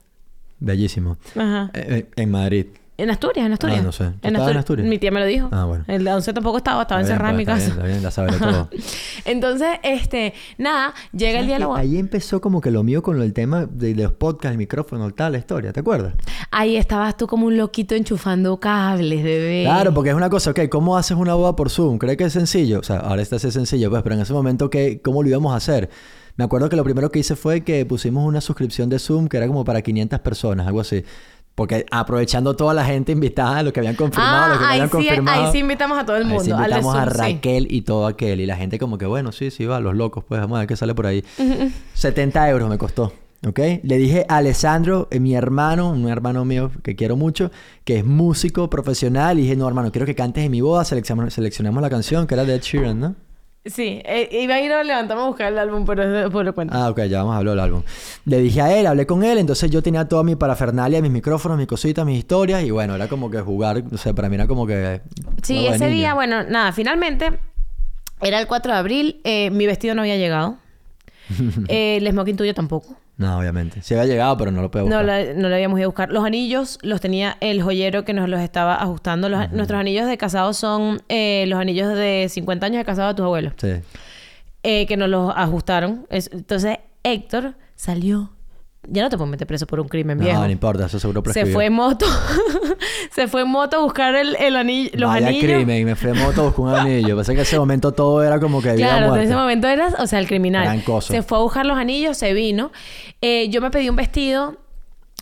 [0.60, 1.18] Bellísimo.
[1.36, 1.72] Ajá.
[1.74, 2.66] Eh, eh, en Madrid.
[3.00, 3.80] En Asturias, en Asturias.
[3.80, 4.12] Ah, no sé.
[4.22, 4.88] ¿Tú estabas en Asturias?
[4.88, 5.48] Mi tía me lo dijo.
[5.52, 5.86] Ah, bueno.
[5.88, 7.70] El 11 tampoco estaba, estaba Está bien, encerrada en mi pues, casa.
[7.70, 8.70] Está bien, está bien, la todo.
[9.26, 11.80] Entonces, este, nada, llega el boda.
[11.80, 15.10] Ahí empezó como que lo mío con el tema de, de los podcasts, el micrófono,
[15.12, 16.14] tal, la historia, ¿te acuerdas?
[16.52, 19.64] Ahí estabas tú como un loquito enchufando cables, bebé.
[19.64, 22.00] Claro, porque es una cosa, ok, ¿cómo haces una boda por Zoom?
[22.00, 22.80] ¿Crees que es sencillo?
[22.80, 25.54] O sea, ahora está es sencillo, pues, pero en ese momento, ¿qué, ¿cómo lo íbamos
[25.54, 25.90] a hacer?
[26.36, 29.36] Me acuerdo que lo primero que hice fue que pusimos una suscripción de Zoom que
[29.36, 31.04] era como para 500 personas, algo así.
[31.60, 34.80] Porque aprovechando toda la gente invitada, los que habían confirmado, los que no Ah, ahí
[34.80, 35.46] habían sí, confirmado.
[35.46, 36.44] ahí sí invitamos a todo el Ahí mundo.
[36.46, 37.18] sí al de invitamos a Zoom, sí.
[37.20, 38.40] Raquel y todo aquel.
[38.40, 40.68] Y la gente como que, bueno, sí, sí, va, los locos, pues vamos a ver
[40.68, 41.24] qué sale por ahí.
[41.94, 43.14] 70 euros me costó.
[43.48, 43.60] ¿Ok?
[43.84, 47.52] Le dije a Alessandro, eh, mi hermano, un hermano mío que quiero mucho,
[47.86, 50.84] que es músico profesional, y dije, no, hermano, quiero que cantes en mi boda.
[50.86, 53.16] Seleccionamos, seleccionamos la canción, que era de Ed Sheeran, ¿no?
[53.66, 56.74] Sí, eh, iba a ir a levantarme a buscar el álbum, pero después lo cuento.
[56.76, 57.84] Ah, ok, ya vamos a hablar del álbum.
[58.26, 61.58] Le dije a él, hablé con él, entonces yo tenía toda mi parafernalia, mis micrófonos,
[61.58, 64.48] mis cositas, mis historias, y bueno, era como que jugar, o sea, para mí era
[64.48, 65.02] como que...
[65.44, 67.38] sí, ese día, bueno, nada, finalmente
[68.22, 70.58] era el 4 de abril, eh, mi vestido no había llegado.
[71.68, 72.96] Eh, el smoking tuyo tampoco.
[73.18, 73.82] No, obviamente.
[73.82, 75.06] Sí había llegado, pero no lo puedo No, buscar.
[75.06, 76.10] la- no lo habíamos ido a buscar.
[76.12, 79.28] Los anillos los tenía el joyero que nos los estaba ajustando.
[79.30, 83.14] Los- Nuestros anillos de casados son eh, los anillos de 50 años de casado de
[83.16, 83.54] tus abuelos.
[83.58, 83.74] Sí.
[84.64, 86.06] eh, que nos los ajustaron.
[86.10, 88.32] Es- entonces Héctor salió
[88.92, 90.40] Ya no te pueden meter preso por un crimen No, viejo.
[90.44, 91.54] no importa, eso seguro se prescribió.
[91.54, 92.06] fue en moto.
[93.12, 95.44] se fue en moto a buscar el, el anillo, los Vaya anillos.
[95.46, 97.16] crimen, me fui en moto a buscar un anillo.
[97.16, 99.90] Pasa que en ese momento todo era como que o Claro, en ese momento era,
[100.00, 100.84] o sea, el criminal.
[101.02, 102.72] Se fue a buscar los anillos, se vino.
[103.22, 104.58] Eh, yo me pedí un vestido,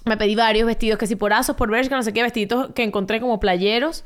[0.05, 2.83] me pedí varios vestidos, que si por Asos, por Bershka, no sé qué, vestiditos que
[2.83, 4.03] encontré como playeros.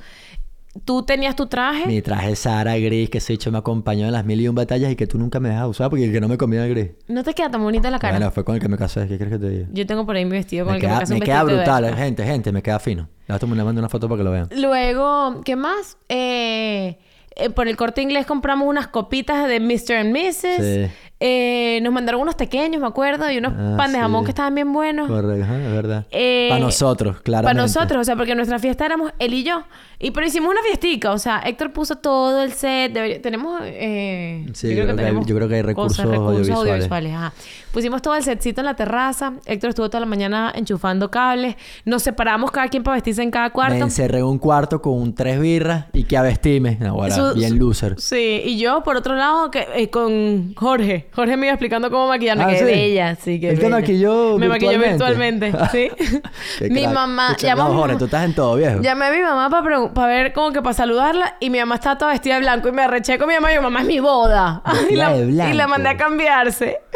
[0.86, 1.86] Tú tenías tu traje.
[1.86, 4.92] Mi traje Sara gris que se hecho me acompañó en las mil y un batallas
[4.92, 6.92] y que tú nunca me dejas usar porque el que no me combina el gris.
[7.08, 8.18] No te queda tan bonita la cara.
[8.18, 9.08] Bueno, fue con el que me casé.
[9.08, 9.68] ¿Qué crees que te diga?
[9.74, 11.44] Yo tengo por ahí mi vestido con Me el que me queda, casé me queda
[11.44, 13.10] de brutal, gente, gente, me queda fino.
[13.28, 14.50] Le mando una foto para que lo vean.
[14.56, 15.98] Luego, ¿qué más?
[16.10, 16.98] Eh,
[17.36, 19.96] eh, por el corte inglés compramos unas copitas de Mr.
[19.98, 20.36] and Mrs.
[20.58, 20.92] Sí.
[21.24, 24.56] Eh, nos mandaron unos pequeños, me acuerdo, y unos Ah, pan de jamón que estaban
[24.56, 25.08] bien buenos.
[25.08, 26.06] Correcto, ajá, es verdad.
[26.10, 27.46] Eh, para nosotros, claro.
[27.46, 29.62] Para nosotros, o sea, porque en nuestra fiesta éramos él y yo.
[30.00, 32.92] Y pero hicimos una fiestica, o sea, Héctor puso todo el set.
[32.92, 33.62] debería- tenemos.
[33.64, 36.90] eh, Sí, yo creo que hay- yo creo que hay recursos audiovisuales.
[37.14, 37.34] ajá.
[37.72, 39.34] Pusimos todo el setcito en la terraza.
[39.46, 41.56] Héctor estuvo toda la mañana enchufando cables.
[41.86, 43.76] Nos separamos cada quien para vestirse en cada Me cuarto.
[43.84, 46.78] encerré en un cuarto con un tres birras y que a vestirme.
[46.80, 47.96] No, bueno, Su- bien su- loser.
[48.02, 51.10] Sí, y yo por otro lado que, eh, con Jorge.
[51.14, 52.44] Jorge me iba explicando cómo maquillarme.
[52.44, 52.64] Ah, que ¿sí?
[52.64, 55.52] bella, sí, que Él te maquilló Me maquilló virtualmente.
[55.72, 55.90] sí.
[56.70, 58.82] Mi mamá, Escucha, llamó a no, Jorge, tú estás en todo, viejo.
[58.82, 59.50] Llamé a mi mamá
[59.94, 62.72] para ver como que para saludarla y mi mamá estaba toda vestida de blanco y
[62.72, 64.64] me arreché con mi mamá y mi mamá es mi boda.
[64.90, 65.70] y, la, de y la blanco.
[65.70, 66.80] mandé a cambiarse.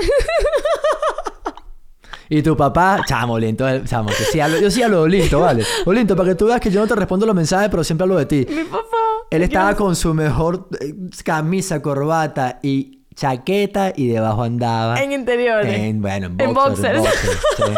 [2.28, 5.40] Y tu papá, chamo, Olinto, el- chamo, que sí hablo- yo sí hablo de Olinto,
[5.42, 5.64] ¿vale?
[5.86, 8.16] Olinto, para que tú veas que yo no te respondo los mensajes, pero siempre hablo
[8.18, 8.48] de ti.
[8.50, 8.82] mi papá.
[9.30, 15.02] Él ¿qué estaba con su mejor eh, camisa, corbata y chaqueta y debajo andaba...
[15.02, 15.74] En interiores.
[15.74, 16.96] En, bueno, en En boxer.
[16.96, 17.28] En boxers.
[17.58, 17.78] boxer,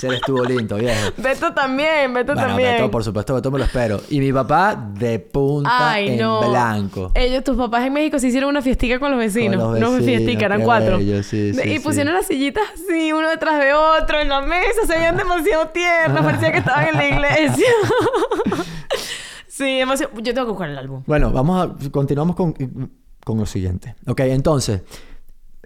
[0.00, 0.08] sí.
[0.26, 1.12] Tú, Olinto, viejo.
[1.16, 2.72] Beto también, Beto Bueno, también.
[2.72, 4.00] Beto, por supuesto, Beto me lo espero.
[4.10, 6.50] Y mi papá de punta Ay, en no.
[6.50, 7.10] blanco.
[7.14, 9.62] Ellos, tus papás en México se hicieron una fiestica con los vecinos.
[9.62, 10.98] Con los no vecinos, fiestica, eran cuatro.
[10.98, 14.86] bello, sí, sí, y pusieron las sillitas así, uno detrás de otro, en la mesa.
[14.86, 16.22] Se veían demasiado tiernos.
[16.22, 17.68] Parecía que estaban en la iglesia.
[19.48, 20.12] sí, demasiado...
[20.16, 21.02] Yo tengo que buscar el álbum.
[21.06, 21.90] Bueno, vamos a...
[21.90, 22.54] Continuamos con,
[23.24, 23.96] con lo siguiente.
[24.06, 24.82] Ok, entonces...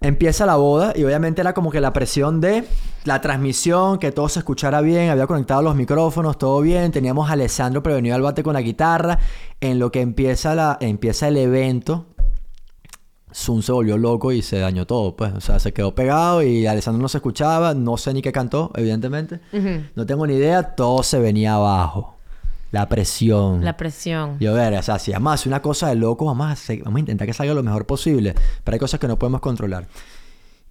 [0.00, 2.64] Empieza la boda y obviamente era como que la presión de
[3.04, 7.32] la transmisión, que todo se escuchara bien, había conectado los micrófonos, todo bien, teníamos a
[7.32, 9.18] Alessandro prevenido al bate con la guitarra,
[9.60, 12.06] en lo que empieza, la, empieza el evento,
[13.34, 16.66] Zoom se volvió loco y se dañó todo, pues, o sea, se quedó pegado y
[16.66, 19.40] Alessandro no se escuchaba, no sé ni qué cantó, evidentemente,
[19.96, 22.17] no tengo ni idea, todo se venía abajo,
[22.70, 23.64] la presión.
[23.64, 24.36] La presión.
[24.40, 26.98] Yo, ver, o sea, si a hacer una cosa de loco, vamos a, hacer- vamos
[26.98, 28.34] a intentar que salga lo mejor posible.
[28.64, 29.86] Pero hay cosas que no podemos controlar.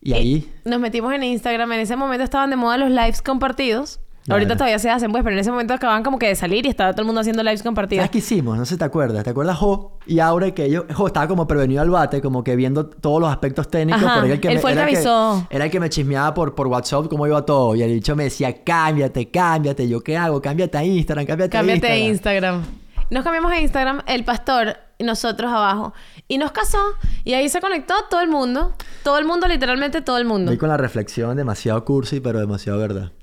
[0.01, 1.71] Y ahí, Nos metimos en Instagram.
[1.73, 3.99] En ese momento estaban de moda los lives compartidos.
[4.29, 6.69] Ahorita todavía se hacen, pues, pero en ese momento acababan como que de salir y
[6.69, 8.01] estaba todo el mundo haciendo lives compartidos.
[8.01, 8.57] ¿sabes qué hicimos?
[8.57, 9.23] No sé si te acuerdas.
[9.23, 10.53] ¿Te acuerdas Jo y Aure?
[10.53, 14.03] Que ellos, Jo estaba como prevenido al bate, como que viendo todos los aspectos técnicos.
[14.03, 15.47] Ajá, pero el que él me- fue el que avisó.
[15.49, 17.75] Era el que me chismeaba por, por WhatsApp cómo iba todo.
[17.75, 19.87] Y el bicho me decía, cámbiate, cámbiate.
[19.87, 20.41] Yo, ¿qué hago?
[20.41, 22.55] Cámbiate a Instagram, cámbiate, Cámbiate a Instagram.
[22.55, 22.87] Instagram.
[23.09, 25.93] Nos cambiamos a Instagram, el pastor y nosotros abajo.
[26.27, 26.79] Y nos casó.
[27.23, 28.73] Y ahí se conectó todo el mundo.
[29.05, 30.51] Todo el mundo, literalmente todo el mundo.
[30.51, 33.13] Voy con la reflexión demasiado cursi, pero demasiado verdad.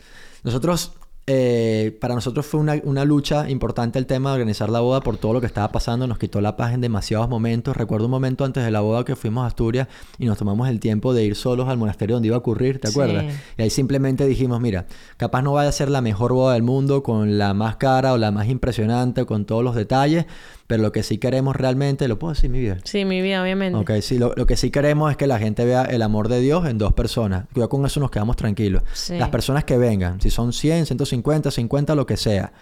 [0.45, 0.93] Nosotros,
[1.27, 5.17] eh, para nosotros fue una, una lucha importante el tema de organizar la boda por
[5.17, 6.07] todo lo que estaba pasando.
[6.07, 7.75] Nos quitó la paz en demasiados momentos.
[7.77, 10.81] Recuerdo un momento antes de la boda que fuimos a Asturias y nos tomamos el
[10.81, 12.93] tiempo de ir solos al monasterio donde iba a ocurrir, ¿te Sí.
[12.93, 13.25] acuerdas?
[13.57, 14.85] Y ahí simplemente dijimos, mira,
[15.17, 18.19] capaz no vaya a ser la mejor boda del mundo con la más cara o
[18.19, 20.27] la más impresionante o con todos los detalles,
[20.67, 22.79] pero lo que sí queremos realmente, ¿lo puedo decir mi vida?
[22.85, 23.79] Sí, mi vida, obviamente.
[23.79, 26.41] Ok, sí, lo, lo que sí queremos es que la gente vea el amor de
[26.41, 27.45] Dios en dos personas.
[27.55, 28.83] Ya con eso nos quedamos tranquilos.
[28.95, 29.17] Sí.
[29.19, 32.53] Las personas que vengan, si son 100, 150, 50, lo que sea.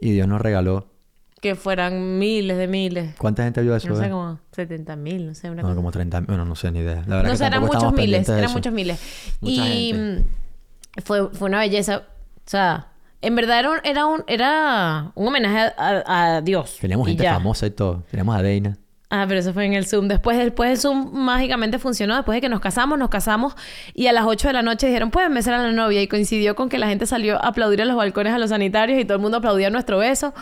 [0.00, 0.88] Y Dios nos regaló.
[1.40, 3.14] Que fueran miles de miles.
[3.18, 3.88] ¿Cuánta gente vio eso?
[3.88, 4.04] No eh?
[4.04, 5.74] sé, como 70 mil, no sé, una No, cosa.
[5.76, 7.02] como 30, bueno, no sé ni idea.
[7.08, 9.00] La verdad No que sé, eran muchos miles, eran muchos miles.
[9.40, 10.20] Mucha y gente.
[10.20, 11.98] mm, fue, fue una belleza.
[11.98, 12.91] O sea,
[13.22, 16.76] en verdad era un, era un, era un homenaje a, a- a Dios.
[16.80, 17.34] Teníamos Y gente ya.
[17.34, 18.02] famosa y todo.
[18.10, 18.76] Teníamos a Deina.
[19.14, 20.08] Ah, pero eso fue en el Zoom.
[20.08, 22.16] Después, después el Zoom mágicamente funcionó.
[22.16, 23.54] Después de que nos casamos, nos casamos.
[23.92, 26.00] Y a las 8 de la noche dijeron, pueden besar a la novia.
[26.00, 28.98] Y coincidió con que la gente salió a aplaudir a los balcones a los sanitarios
[28.98, 30.32] y todo el mundo aplaudía nuestro beso.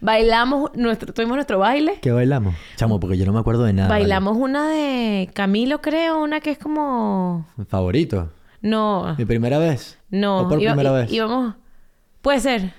[0.00, 1.98] Bailamos, nuestro, tuvimos nuestro baile.
[2.00, 2.54] ¿Qué bailamos?
[2.76, 3.88] Chamo, porque yo no me acuerdo de nada.
[3.88, 6.22] Bailamos una de Camilo, creo.
[6.22, 7.46] Una que es como...
[7.68, 8.30] Favorito.
[8.62, 9.98] No, ¿Mi primera vez?
[10.10, 10.42] no.
[10.42, 11.12] ¿O por Iba- primera í- vez?
[11.12, 11.54] Íbamos...
[12.22, 12.72] Puede ser.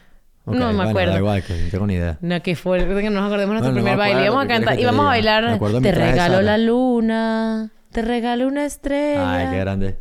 [0.45, 1.11] Ok, no me bueno, acuerdo.
[1.11, 2.17] Da igual, que no tengo ni idea.
[2.21, 4.25] No, que fue que nos acordemos de nuestro No, no primer baile.
[4.25, 5.59] Íbamos a ¿qué quieres cantar, te íbamos a bailar.
[5.81, 9.33] Te regalo la luna, te regalo una estrella.
[9.33, 9.97] Ay, qué grande.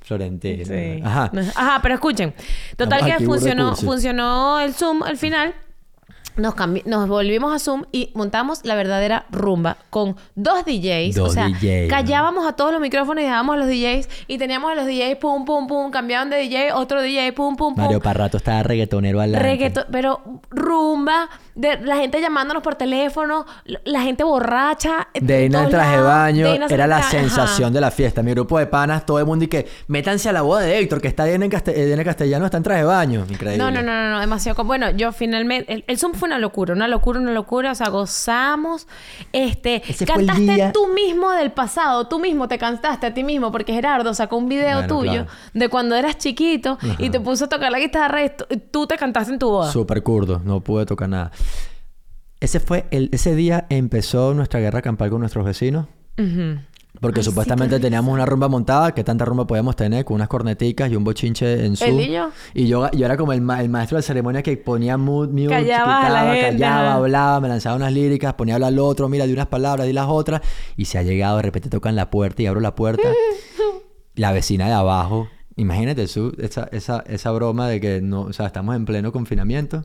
[0.00, 0.64] Florentino.
[0.64, 1.02] Sí.
[1.04, 1.30] Ajá.
[1.56, 2.34] Ajá, pero escuchen.
[2.76, 5.54] Total que funcionó, funcionó el Zoom al final.
[6.36, 11.16] Nos, nos volvimos a Zoom y montamos la verdadera rumba con dos DJs.
[11.16, 14.38] Dos o sea, DJs, callábamos a todos los micrófonos y dejábamos a los DJs y
[14.38, 17.84] teníamos a los DJs pum, pum, pum, cambiaban de DJ, otro DJ, pum, pum, pum.
[17.84, 20.20] Mario Parrato estaba reggaetonero al Reggaeton, pero
[20.50, 23.44] rumba, de la gente llamándonos por teléfono,
[23.84, 25.08] la gente borracha.
[25.14, 27.10] eh, Deina en todos traje de baño Deina era la ajá.
[27.10, 28.22] sensación de la fiesta.
[28.22, 31.00] Mi grupo de panas, todo el mundo y que métanse a la boda de Héctor,
[31.00, 33.26] que está Deina en, eh, Deina Castellano, está en traje de baño.
[33.28, 33.56] Increíble.
[33.58, 34.62] No, no, no, no, no, demasiado.
[34.64, 35.72] Bueno, yo finalmente.
[35.72, 37.72] El, el Zoom fue una locura, una locura, una locura.
[37.72, 38.86] O sea, gozamos.
[39.32, 39.82] Este.
[39.88, 43.72] Ese cantaste día- tú mismo del pasado, tú mismo te cantaste a ti mismo, porque
[43.72, 45.26] Gerardo sacó un video Bueno, tuyo claro.
[45.54, 48.30] de cuando eras chiquito y te puso a tocar la guitarra y
[48.70, 49.70] tú te cantaste en tu boda.
[49.72, 51.30] Súper curdo, no pude tocar nada.
[52.40, 55.86] Ese fue el, ese día empezó nuestra guerra campal con nuestros vecinos.
[56.18, 56.60] Ujú.
[57.00, 60.14] Porque Ay, sí, supuestamente qué teníamos una rumba montada, que tanta rumba podíamos tener, con
[60.14, 61.84] unas corneticas y un bochinche en su.
[61.84, 62.30] ¿Él y yo?
[62.54, 65.48] Y yo, yo era como el, ma- el maestro de ceremonia que ponía mood, mute,
[65.48, 69.10] Callabas a la quitaba, callaba, hablaba, me lanzaba unas líricas, ponía a hablar al otro,
[69.10, 70.40] mira, di unas palabras, di las otras.
[70.78, 73.08] Y se ha llegado, de repente tocan la puerta y abro la puerta.
[74.14, 75.28] la vecina de abajo.
[75.56, 79.84] Imagínate su, esa, esa, esa broma de que no, o sea, estamos en pleno confinamiento.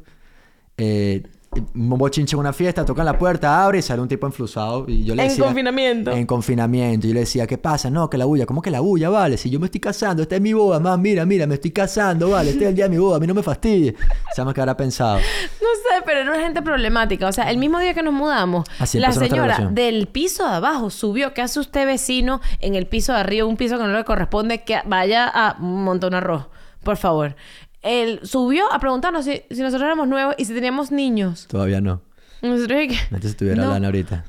[0.77, 4.85] Eh, un bochinche en una fiesta, tocan la puerta, abre y sale un tipo enflusado.
[4.87, 6.11] Y yo le En decía, confinamiento.
[6.11, 7.07] En confinamiento.
[7.07, 7.89] Y yo le decía, ¿qué pasa?
[7.89, 8.45] No, que la bulla.
[8.45, 9.09] ¿Cómo que la bulla?
[9.09, 11.71] Vale, si yo me estoy casando, esta es mi boda, más, mira, mira, me estoy
[11.71, 13.95] casando, vale, este es el día de mi boda, a mí no me fastidie.
[14.33, 15.17] Sabemos que habrá pensado.
[15.17, 17.27] No sé, pero era una gente problemática.
[17.27, 20.89] O sea, el mismo día que nos mudamos, Así la señora del piso de abajo
[20.89, 21.33] subió.
[21.33, 23.45] ¿Qué hace usted, vecino, en el piso de arriba?
[23.45, 26.45] Un piso que no le corresponde, que vaya a montar un arroz,
[26.81, 27.35] por favor.
[27.81, 31.47] Él subió a preguntarnos si, si nosotros éramos nuevos y si teníamos niños.
[31.47, 32.01] Todavía no.
[32.41, 33.15] Nosotros dije que...
[33.15, 33.67] Antes estuviera No.
[33.67, 34.25] hablando ahorita.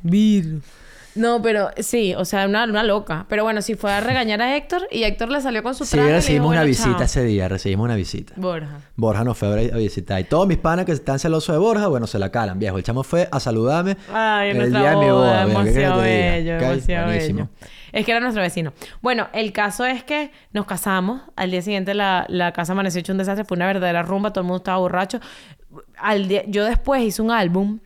[1.14, 3.26] No, pero sí, o sea, una, una loca.
[3.28, 5.90] Pero bueno, si fue a regañar a Héctor y Héctor le salió con su Sí,
[5.92, 6.06] traje.
[6.06, 7.02] le dijo, recibimos una "Bueno, visita chao".
[7.04, 8.32] ese día, recibimos una visita.
[8.36, 8.80] Borja.
[8.96, 10.18] Borja nos fue a visitar.
[10.20, 12.78] Y todos mis panas que están celosos de Borja, bueno, se la calan, viejo.
[12.78, 15.44] El chamo fue a saludarme Ay, en el día de mi boda, boda.
[15.44, 15.62] viejo.
[15.64, 17.38] ¿Qué quieres que demasiado bello, demasiado buenísimo.
[17.60, 17.72] bello.
[17.92, 18.72] Es que era nuestro vecino.
[19.02, 21.22] Bueno, el caso es que nos casamos.
[21.36, 23.44] Al día siguiente la, la casa amaneció hecho un desastre.
[23.44, 24.32] Fue una verdadera rumba.
[24.32, 25.20] Todo el mundo estaba borracho.
[25.98, 27.80] Al día- yo después hice un álbum.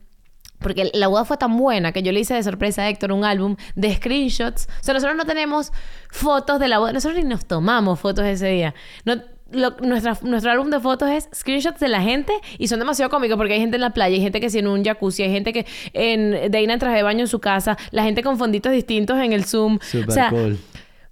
[0.59, 3.25] Porque la boda fue tan buena que yo le hice de sorpresa a Héctor un
[3.25, 4.69] álbum de screenshots.
[4.81, 5.71] O sea, nosotros no tenemos
[6.11, 6.93] fotos de la boda.
[6.95, 8.75] Nosotros ni nos tomamos fotos ese día.
[9.05, 9.17] No,
[9.57, 13.37] lo- nuestra- nuestro álbum de fotos es screenshots de la gente y son demasiado cómicos
[13.37, 15.53] porque hay gente en la playa, hay gente que sí en un jacuzzi, hay gente
[15.53, 19.19] que en Deina en traje de baño en su casa, la gente con fonditos distintos
[19.19, 19.79] en el Zoom.
[19.81, 20.59] Súper o sea, cool.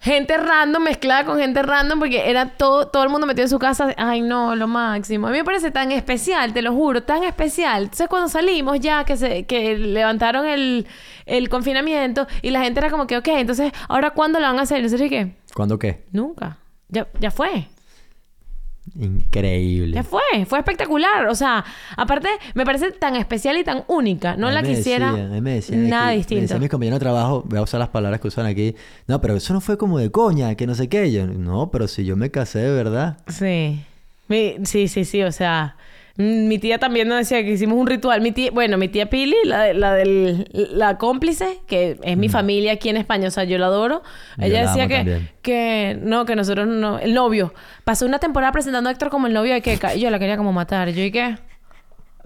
[0.01, 3.59] Gente random mezclada con gente random porque era todo, todo el mundo metido en su
[3.59, 3.95] casa.
[3.97, 5.29] Ay, no, lo máximo.
[5.29, 7.85] A mí me parece tan especial, te lo juro, tan especial.
[7.85, 10.87] Entonces, cuando salimos ya, que se que levantaron el,
[11.25, 14.63] el confinamiento y la gente era como que, ok, entonces, ¿ahora cuándo lo van a
[14.63, 14.83] hacer?
[14.83, 15.37] Nosotros, ¿qué?
[15.55, 16.05] ¿Cuándo qué?
[16.13, 16.59] Nunca.
[16.91, 17.69] Ya, ya fue.
[18.99, 19.95] Increíble.
[19.95, 20.21] Ya fue.
[20.47, 21.27] Fue espectacular.
[21.29, 21.65] O sea,
[21.97, 24.37] aparte, me parece tan especial y tan única.
[24.37, 26.43] No la quisiera decían, a mí me decían nada que- Me distinto.
[26.43, 28.75] decían mis compañeros de trabajo, voy a usar las palabras que usan aquí.
[29.07, 31.11] No, pero eso no fue como de coña, que no sé qué.
[31.13, 33.19] Yo, no, pero si yo me casé de verdad.
[33.29, 33.83] Sí.
[34.29, 35.77] Sí, sí, sí, o sea,
[36.17, 38.21] mi tía también nos decía que hicimos un ritual.
[38.21, 42.29] Mi tía, bueno, mi tía Pili, la, de- la del la cómplice, que es mi
[42.29, 44.03] familia aquí en España, o sea, yo la adoro.
[44.39, 45.31] Yo Ella la decía que, también.
[45.43, 47.53] que no, que nosotros no, el novio.
[47.83, 50.37] Pasó una temporada presentando a Héctor como el novio de Keka y yo la quería
[50.37, 50.91] como matar.
[50.91, 51.37] Yo y qué.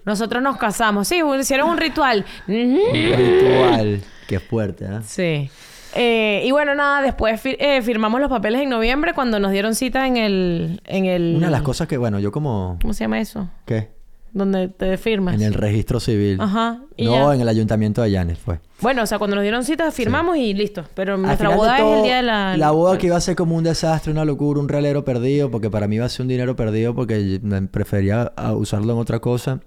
[0.05, 1.09] Nosotros nos casamos.
[1.09, 2.25] Sí, hicieron un ritual.
[2.47, 4.01] Un ritual.
[4.27, 5.01] Qué fuerte, ¿ah?
[5.03, 5.51] Sí.
[5.95, 9.75] Eh, y bueno, nada, después fir- eh, firmamos los papeles en noviembre cuando nos dieron
[9.75, 11.35] cita en el, en el...
[11.37, 12.79] Una de las cosas que, bueno, yo como...
[12.81, 13.49] ¿Cómo se llama eso?
[13.65, 13.97] ¿Qué?
[14.33, 15.35] Donde te firmas.
[15.35, 16.39] En el registro civil.
[16.41, 16.83] Ajá.
[16.99, 17.35] y No, ya.
[17.35, 18.61] en el ayuntamiento de Llanes fue.
[18.83, 20.85] Bueno, o sea, cuando nos dieron cita firmamos y listo.
[20.95, 22.57] Pero nuestra boda es el día de la...
[22.59, 25.71] La boda que iba a ser como un desastre, una locura, un relero perdido, porque
[25.71, 29.61] para mí iba a ser un dinero perdido porque prefería usarlo en otra cosa.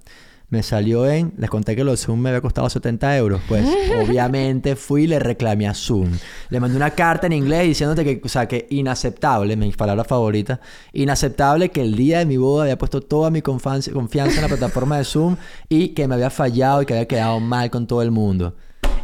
[0.51, 1.33] Me salió en...
[1.37, 3.41] Les conté que lo de Zoom me había costado 70 euros.
[3.47, 3.65] Pues
[4.05, 6.11] obviamente fui y le reclamé a Zoom.
[6.49, 8.21] Le mandé una carta en inglés diciéndote que...
[8.23, 10.59] O sea, que inaceptable, mi palabra favorita.
[10.91, 14.49] Inaceptable que el día de mi boda había puesto toda mi confianza, confianza en la
[14.49, 15.37] plataforma de Zoom
[15.69, 18.53] y que me había fallado y que había quedado mal con todo el mundo.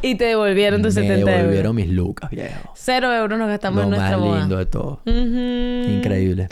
[0.01, 1.75] Y te devolvieron tus me 70 devolvieron euros.
[1.75, 2.73] mis lucas, viejo.
[2.75, 4.39] Cero euros nos gastamos Lo en nuestra más boda.
[4.39, 5.01] lindo de todo.
[5.05, 6.49] Increíble.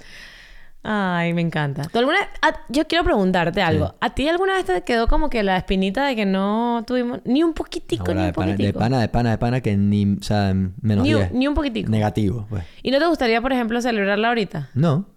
[0.88, 1.82] Ay, me encanta.
[1.92, 3.96] ¿Tú alguna a- yo quiero preguntarte algo.
[4.00, 7.42] ¿A ti alguna vez te quedó como que la espinita de que no tuvimos ni
[7.42, 8.68] un poquitico, Ahora, ni de, un pana, poquitico?
[8.80, 11.32] de pana, de pana, de pana, que ni, o sea, menos Ni un- 10.
[11.32, 11.90] ni un poquitico.
[11.90, 12.64] Negativo, pues.
[12.84, 14.70] ¿Y no te gustaría, por ejemplo, celebrarla ahorita?
[14.76, 15.08] No.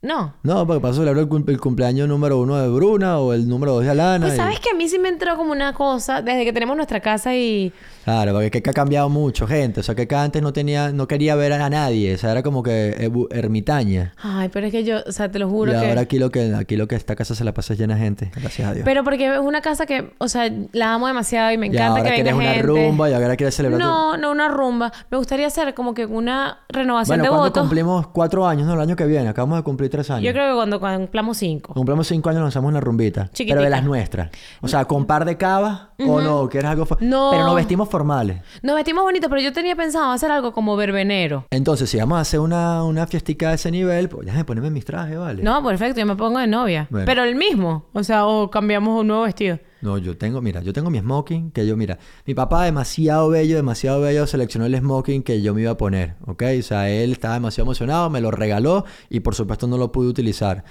[0.00, 0.34] No.
[0.44, 3.72] No, porque pasó celebrar el, cum- el cumpleaños número uno de Bruna o el número
[3.72, 4.26] dos de Alana.
[4.26, 6.76] Pues y- sabes que a mí sí me entró como una cosa desde que tenemos
[6.76, 7.72] nuestra casa y...
[8.08, 9.80] Claro, porque Keka ha cambiado mucho, gente.
[9.80, 12.14] O sea, Keka antes no tenía, no quería ver a nadie.
[12.14, 14.14] O sea, era como que ermitaña.
[14.22, 15.88] Ay, pero es que yo, o sea, te lo juro y que...
[15.88, 18.30] ahora aquí lo que, aquí lo que esta casa se la pasa llena de gente.
[18.34, 18.84] Gracias a Dios.
[18.84, 21.98] Pero porque es una casa que, o sea, la amo demasiado y me y encanta
[22.00, 22.62] ahora que venga una gente.
[22.66, 24.92] rumba y ahora quieres celebrar tu- No, no una rumba.
[25.10, 27.62] Me gustaría hacer como que una renovación Bueno, de cuando votos.
[27.62, 29.28] cumplimos cuatro años, no, el año que viene.
[29.28, 30.24] Acabamos de cumplir tres años.
[30.24, 31.74] Yo creo que cuando, cuando cumplamos cinco.
[31.74, 33.24] Cumplimos cinco años lanzamos una rumbita.
[33.32, 33.54] Chiquitica.
[33.54, 34.30] Pero de las nuestras.
[34.60, 36.86] O sea, con par de cavas o no, quieres algo...
[36.86, 37.28] fo- No.
[37.32, 38.42] Pero nos vestimos formales.
[38.62, 41.46] Nos vestimos bonito, pero yo tenía pensado hacer algo como verbenero.
[41.50, 44.84] Entonces, si vamos a hacer una, una fiestica de ese nivel, pues déjame ponerme mis
[44.84, 45.42] trajes, ¿vale?
[45.42, 46.86] No, perfecto, yo me pongo de novia.
[46.90, 47.06] Bueno.
[47.06, 47.86] Pero el mismo.
[47.92, 49.58] O sea, o cambiamos un nuevo vestido.
[49.80, 53.56] No, yo tengo, mira, yo tengo mi smoking que yo, mira, mi papá demasiado bello,
[53.56, 56.42] demasiado bello seleccionó el smoking que yo me iba a poner, ¿ok?
[56.58, 60.08] O sea, él estaba demasiado emocionado, me lo regaló y por supuesto no lo pude
[60.08, 60.64] utilizar.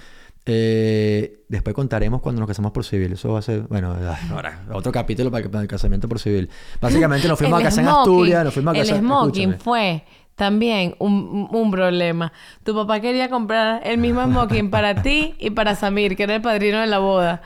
[0.50, 3.12] Eh, después contaremos cuando nos casamos por civil.
[3.12, 3.94] Eso va a ser, bueno,
[4.32, 6.48] ahora, otro capítulo para, para el casamiento por civil.
[6.80, 8.96] Básicamente nos fuimos a casar en Asturias, nos fuimos a casar...
[8.96, 9.62] El smoking escúchame.
[9.62, 10.04] fue
[10.36, 12.32] también un, un problema.
[12.64, 16.42] Tu papá quería comprar el mismo smoking para ti y para Samir, que era el
[16.42, 17.42] padrino de la boda.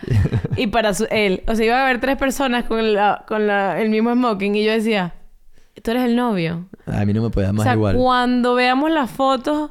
[0.57, 1.43] Y para su- él.
[1.49, 4.55] O sea, iba a haber tres personas con, la, con la- el mismo smoking.
[4.57, 5.15] Y yo decía,
[5.83, 6.67] tú eres el novio.
[6.87, 7.97] A mí no me puede dar O más sea, igual.
[7.97, 9.71] cuando veamos las fotos,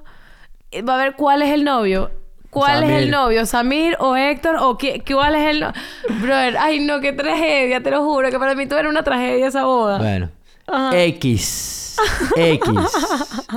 [0.72, 2.10] eh, va a ver cuál es el novio.
[2.52, 3.46] ¿Cuál es el novio?
[3.46, 4.58] ¿Samir o Héctor?
[4.60, 5.82] ¿O qué, cuál es el novio?
[6.22, 9.48] Brother, ay no, qué tragedia, te lo juro, que para mí todo era una tragedia
[9.48, 9.98] esa boda.
[9.98, 10.30] Bueno.
[10.68, 10.98] Ajá.
[10.98, 11.81] X.
[12.36, 12.74] X.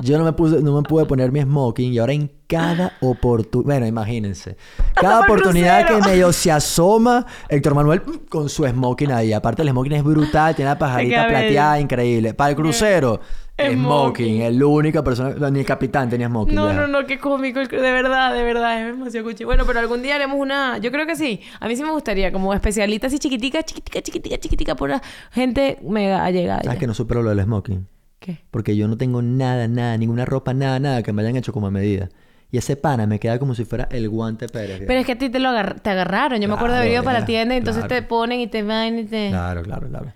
[0.03, 3.67] Yo no me puse, no me pude poner mi smoking y ahora en cada oportunidad,
[3.67, 4.57] bueno, imagínense,
[4.95, 9.33] cada por oportunidad que medio se asoma Héctor Manuel mm, con su smoking ahí.
[9.33, 12.35] Aparte el smoking es brutal, tiene la pajarita plateada, increíble.
[12.35, 13.21] Para el crucero,
[13.57, 13.79] Smoking.
[13.79, 16.57] smoking, el única persona, ni el capitán tenía smoking.
[16.57, 16.75] No, ya.
[16.75, 19.45] no, no, qué cómico, de verdad, de verdad, es demasiado cuchi.
[19.45, 22.33] Bueno, pero algún día haremos una, yo creo que sí, a mí sí me gustaría,
[22.33, 26.63] como especialita así chiquitica, chiquitica, chiquitica, chiquitica, pura gente mega allegada.
[26.65, 27.87] ¿Sabes que no supero lo del smoking?
[28.25, 28.39] ¿Qué?
[28.51, 31.67] Porque yo no tengo nada, nada, ninguna ropa, nada, nada que me hayan hecho como
[31.67, 32.09] a medida.
[32.51, 34.83] Y ese pana me queda como si fuera el guante Pérez.
[34.87, 36.93] Pero es que a ti te lo agar- te agarraron, yo me acuerdo de haber
[36.93, 39.29] ido para la tienda y entonces te ponen y te van y te...
[39.29, 40.13] Claro, claro, claro.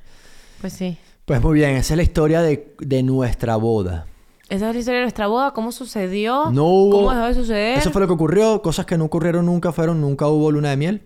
[0.60, 0.96] Pues sí.
[1.26, 4.06] Pues muy bien, esa es la historia de, de nuestra boda.
[4.48, 6.92] Esa es la historia de nuestra boda, cómo sucedió, No hubo...
[6.92, 7.78] cómo dejó de suceder.
[7.78, 8.62] Eso fue lo que ocurrió.
[8.62, 10.00] Cosas que no ocurrieron nunca fueron...
[10.00, 11.02] Nunca hubo luna de miel.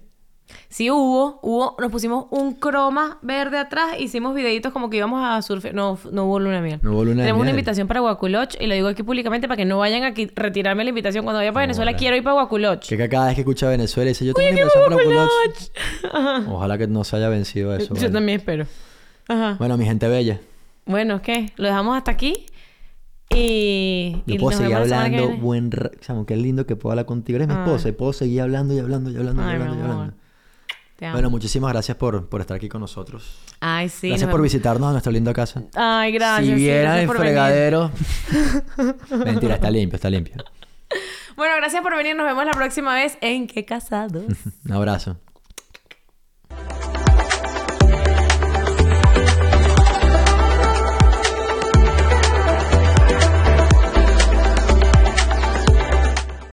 [0.68, 5.40] Sí hubo, hubo, nos pusimos un croma verde atrás, hicimos videitos como que íbamos a
[5.42, 5.74] surfear.
[5.74, 6.80] No, no hubo luna de miel.
[6.82, 7.58] No hubo luna de Tenemos una miel.
[7.58, 10.84] invitación para Guaculoch y lo digo aquí públicamente para que no vayan a qui- retirarme
[10.84, 11.24] la invitación.
[11.24, 12.80] Cuando vaya para Venezuela quiero ir para Guaculoch.
[12.86, 14.24] Que cada vez que escucha Venezuela dice...
[14.24, 16.48] Yo tengo una impresión para Guaculoch.
[16.48, 17.88] Ojalá que no se haya vencido eso.
[17.94, 18.10] Yo vale.
[18.10, 18.66] también espero.
[19.28, 19.56] Ajá.
[19.58, 20.40] Bueno, mi gente bella.
[20.86, 21.52] Bueno, ¿qué?
[21.56, 22.46] Lo dejamos hasta aquí.
[23.34, 24.22] Y.
[24.26, 25.70] Yo y puedo seguir hablando buen...
[25.70, 27.36] ra- Chamo, qué lindo que puedo hablar contigo.
[27.36, 27.60] Eres mi Ay.
[27.60, 30.14] esposa y puedo seguir hablando y hablando y hablando y Ay, hablando y hablando.
[31.02, 31.02] Amor.
[31.02, 31.14] Te amo.
[31.14, 33.38] Bueno, muchísimas gracias por, por estar aquí con nosotros.
[33.60, 34.08] Ay, sí.
[34.08, 34.52] gracias nos por vemos.
[34.52, 35.64] visitarnos a nuestra linda casa.
[35.74, 36.46] Ay, gracias.
[36.46, 37.90] si sí, vieran gracias el fregadero...
[39.24, 40.36] Mentira, está limpio, está limpio.
[41.36, 42.14] Bueno, gracias por venir.
[42.14, 44.24] Nos vemos la próxima vez en Qué Casados.
[44.64, 45.16] Un abrazo.